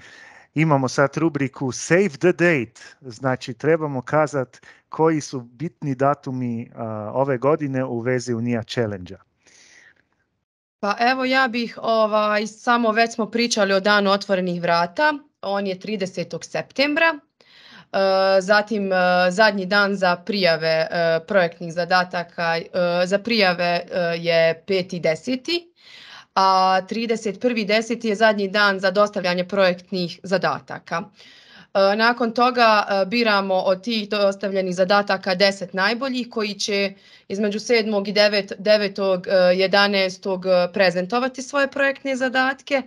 imamo 0.53 0.87
sad 0.87 1.17
rubriku 1.17 1.71
Save 1.71 2.09
the 2.09 2.31
Date, 2.31 2.81
znači 3.01 3.53
trebamo 3.53 4.01
kazati 4.01 4.59
koji 4.89 5.21
su 5.21 5.41
bitni 5.41 5.95
datumi 5.95 6.71
ove 7.13 7.37
godine 7.37 7.85
u 7.85 7.99
vezi 7.99 8.33
Unija 8.33 8.63
Challenge-a. 8.63 9.17
Pa 10.79 10.95
evo 10.99 11.25
ja 11.25 11.47
bih 11.47 11.79
ovaj, 11.81 12.47
samo 12.47 12.91
već 12.91 13.13
smo 13.13 13.31
pričali 13.31 13.73
o 13.73 13.79
danu 13.79 14.11
otvorenih 14.11 14.61
vrata, 14.61 15.13
on 15.41 15.67
je 15.67 15.79
30. 15.79 16.43
septembra, 16.43 17.19
zatim 18.39 18.91
e, 18.91 18.95
zadnji 19.29 19.65
dan 19.65 19.95
za 19.95 20.15
prijave 20.15 20.67
e, 20.67 20.87
projektnih 21.27 21.73
zadataka 21.73 22.59
za 23.05 23.19
prijave 23.19 23.85
je 24.17 24.63
5.10. 24.67 25.61
a 26.35 26.45
31.10. 26.81 28.07
je 28.07 28.15
zadnji 28.15 28.47
dan 28.47 28.79
za 28.79 28.91
dostavljanje 28.91 29.43
projektnih 29.45 30.19
zadataka. 30.23 31.03
Nakon 31.75 32.31
toga 32.31 32.85
biramo 33.07 33.55
od 33.55 33.83
tih 33.83 34.09
dostavljenih 34.09 34.75
zadataka 34.75 35.35
10 35.35 35.67
najboljih 35.73 36.29
koji 36.29 36.53
će 36.53 36.93
između 37.27 37.59
7. 37.59 38.09
i 38.09 38.13
9. 38.13 38.51
9. 38.59 39.19
11. 39.27 40.71
prezentovati 40.73 41.41
svoje 41.41 41.71
projektne 41.71 42.15
zadatke 42.15 42.81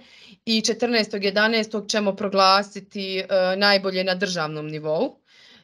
i 0.44 0.60
14. 0.60 1.32
11. 1.32 1.88
ćemo 1.88 2.16
proglasiti 2.16 3.24
najbolje 3.56 4.04
na 4.04 4.14
državnom 4.14 4.66
nivou. 4.66 5.16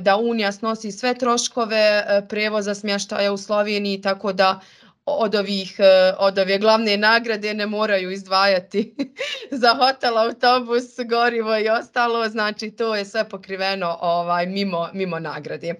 da 0.00 0.16
Unija 0.16 0.52
snosi 0.52 0.92
sve 0.92 1.14
troškove 1.14 2.04
prevoza 2.28 2.74
smještaja 2.74 3.32
u 3.32 3.36
Sloveniji, 3.36 4.00
tako 4.00 4.32
da 4.32 4.60
od, 5.04 5.34
ovih, 5.34 5.76
od 6.18 6.38
ove 6.38 6.58
glavne 6.58 6.96
nagrade 6.96 7.54
ne 7.54 7.66
moraju 7.66 8.10
izdvajati 8.10 8.94
za 9.62 9.74
hotel, 9.74 10.18
autobus, 10.18 10.84
gorivo 11.08 11.58
i 11.58 11.68
ostalo, 11.68 12.28
znači 12.28 12.70
to 12.70 12.94
je 12.96 13.04
sve 13.04 13.28
pokriveno 13.28 13.98
ovaj 14.00 14.46
mimo, 14.46 14.88
mimo 14.92 15.18
nagrade. 15.18 15.74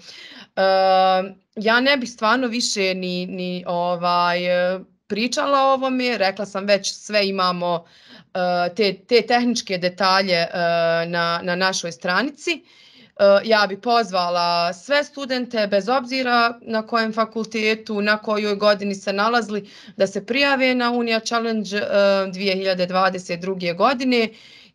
Ja 1.57 1.81
ne 1.81 1.97
bih 1.97 2.11
stvarno 2.11 2.47
više 2.47 2.95
ni, 2.95 3.27
ni 3.27 3.65
ovaj 3.67 4.39
pričala 5.07 5.61
o 5.61 5.73
ovome, 5.73 6.19
rekla 6.19 6.47
sam 6.47 6.65
već 6.65 6.93
sve 6.93 7.29
imamo 7.29 7.85
te, 8.77 8.95
te 9.09 9.23
tehničke 9.23 9.79
detalje 9.79 10.47
na, 11.07 11.41
na 11.43 11.57
našoj 11.57 11.93
stranici. 11.93 12.65
Ja 13.45 13.67
bi 13.69 13.81
pozvala 13.81 14.73
sve 14.73 15.05
studente, 15.05 15.67
bez 15.67 15.89
obzira 15.89 16.59
na 16.63 16.87
kojem 16.87 17.13
fakultetu, 17.13 18.01
na 18.01 18.19
kojoj 18.19 18.57
godini 18.57 18.95
se 18.95 19.13
nalazili, 19.13 19.71
da 19.97 20.07
se 20.07 20.27
prijave 20.27 20.75
na 20.75 20.91
Unija 20.91 21.21
Challenge 21.21 21.71
2022. 21.71 23.77
godine 23.77 24.29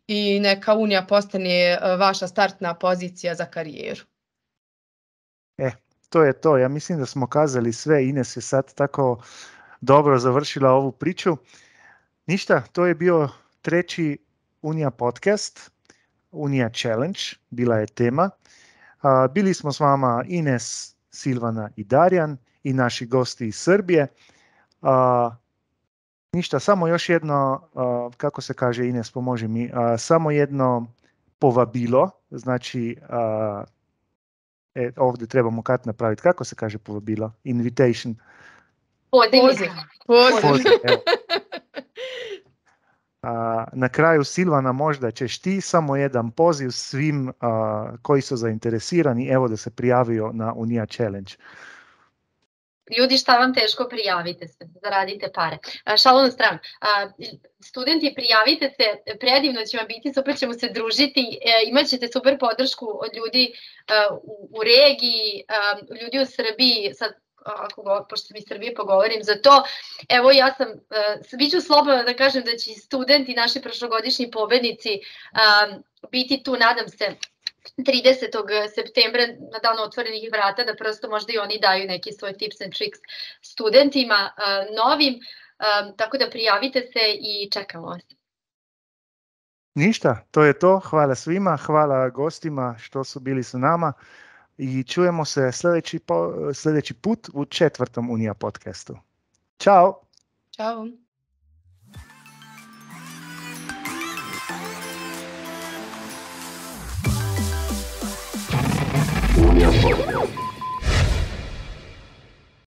i 0.07 0.39
neka 0.39 0.75
Unija 0.75 1.05
postane 1.05 1.79
vaša 1.97 2.27
startna 2.27 2.73
pozicija 2.73 3.35
za 3.35 3.45
karijeru. 3.45 4.01
E, 5.57 5.71
to 6.09 6.23
je 6.23 6.41
to. 6.41 6.57
Ja 6.57 6.67
mislim 6.67 6.99
da 6.99 7.05
smo 7.05 7.27
kazali 7.27 7.73
sve. 7.73 8.05
Ines 8.05 8.37
je 8.37 8.41
sad 8.41 8.73
tako 8.73 9.23
dobro 9.81 10.19
završila 10.19 10.71
ovu 10.71 10.91
priču. 10.91 11.37
Ništa, 12.25 12.63
to 12.71 12.85
je 12.85 12.95
bio 12.95 13.29
treći 13.61 14.17
Unija 14.61 14.91
podcast, 14.91 15.71
Unija 16.35 16.69
Challenge, 16.69 17.19
bila 17.49 17.77
je 17.77 17.85
tema. 17.85 18.29
Bili 19.33 19.53
smo 19.53 19.71
s 19.71 19.79
vama 19.79 20.23
Ines, 20.27 20.95
Silvana 21.11 21.69
i 21.75 21.83
Darjan 21.83 22.37
i 22.63 22.73
naši 22.73 23.05
gosti 23.05 23.47
iz 23.47 23.55
Srbije. 23.55 24.07
Ništa, 26.33 26.59
samo 26.59 26.87
još 26.87 27.09
jedno, 27.09 27.61
kako 28.17 28.41
se 28.41 28.53
kaže 28.53 28.87
Ines, 28.87 29.11
pomoži 29.11 29.47
mi, 29.47 29.71
samo 29.97 30.31
jedno 30.31 30.87
povabilo, 31.39 32.09
znači 32.31 32.97
e, 34.75 34.91
ovdje 34.97 35.27
trebamo 35.27 35.63
kad 35.63 35.87
napraviti, 35.87 36.21
kako 36.21 36.43
se 36.43 36.55
kaže 36.55 36.77
povabilo, 36.77 37.31
invitation. 37.43 38.15
Poziv. 39.11 39.69
Poziv. 40.07 40.49
Poziv. 40.51 40.71
A, 40.83 41.11
na 43.73 43.89
kraju 43.89 44.23
Silvana 44.23 44.71
možda 44.71 45.11
ćeš 45.11 45.39
ti 45.39 45.61
samo 45.61 45.95
jedan 45.95 46.31
poziv 46.31 46.69
svim 46.69 47.33
a, 47.39 47.91
koji 48.01 48.21
su 48.21 48.35
zainteresirani, 48.35 49.27
evo 49.27 49.47
da 49.47 49.57
se 49.57 49.71
prijavio 49.71 50.31
na 50.33 50.53
Unija 50.53 50.85
Challenge. 50.85 51.33
Ljudi 52.97 53.17
šta 53.17 53.37
vam 53.37 53.53
teško 53.53 53.87
prijavite 53.89 54.47
se, 54.47 54.67
zaradite 54.83 55.31
pare. 55.33 55.57
Šalo 56.03 56.21
na 56.21 56.31
stranu. 56.31 56.59
Studenti 57.59 58.13
prijavite 58.15 58.69
se, 58.69 59.15
predivno 59.19 59.61
će 59.65 59.77
vam 59.77 59.87
biti, 59.87 60.13
super 60.13 60.37
ćemo 60.37 60.53
se 60.53 60.69
družiti, 60.69 61.39
e, 61.41 61.69
imat 61.69 61.87
ćete 61.87 62.07
super 62.07 62.37
podršku 62.39 62.85
od 62.85 63.15
ljudi 63.15 63.53
u 64.49 64.63
regiji, 64.63 65.43
ljudi 66.01 66.19
u 66.19 66.25
Srbiji, 66.25 66.93
sad 66.93 67.24
ako 67.45 68.05
pošto 68.09 68.33
mi 68.33 68.41
Srbije 68.41 68.75
pogovorim 68.75 69.23
za 69.23 69.35
to, 69.41 69.63
evo 70.09 70.31
ja 70.31 70.53
sam, 70.57 70.67
uh, 70.67 71.37
bit 71.39 71.51
ću 71.51 71.61
slobodna 71.61 72.03
da 72.03 72.13
kažem 72.13 72.43
da 72.43 72.57
će 72.57 72.71
studenti, 72.71 73.33
naši 73.33 73.61
prošlogodišnji 73.61 74.31
pobednici 74.31 74.99
um, 74.99 75.83
biti 76.11 76.43
tu, 76.43 76.57
nadam 76.57 76.89
se, 76.89 77.15
30. 77.77 78.73
septembra 78.75 79.27
na 79.27 79.59
danu 79.63 79.81
otvorenih 79.81 80.29
vrata, 80.31 80.63
da 80.63 80.75
prosto 80.75 81.09
možda 81.09 81.33
i 81.33 81.37
oni 81.37 81.59
daju 81.59 81.87
neki 81.87 82.11
svoj 82.11 82.33
tips 82.33 82.61
and 82.61 82.73
tricks 82.73 82.99
studentima 83.41 84.29
uh, 84.31 84.75
novim, 84.75 85.13
um, 85.13 85.97
tako 85.97 86.17
da 86.17 86.29
prijavite 86.29 86.81
se 86.81 87.03
i 87.19 87.49
čekamo 87.51 87.87
vas. 87.87 88.03
Ništa, 89.75 90.25
to 90.31 90.43
je 90.43 90.59
to. 90.59 90.79
Hvala 90.79 91.15
svima, 91.15 91.57
hvala 91.57 92.09
gostima 92.09 92.75
što 92.79 93.03
su 93.03 93.19
bili 93.19 93.43
sa 93.43 93.57
nama 93.57 93.93
i 94.57 94.83
čujemo 94.83 95.25
se 95.25 95.51
sljedeći, 95.51 95.99
po, 95.99 96.33
sljedeći 96.53 96.93
put 96.93 97.29
u 97.33 97.45
četvrtom 97.45 98.09
Unija 98.09 98.33
podcastu. 98.33 98.97
Ćao! 99.57 100.01
Ćao! 100.51 100.87
Unija 109.49 109.69
podcast. 109.83 110.44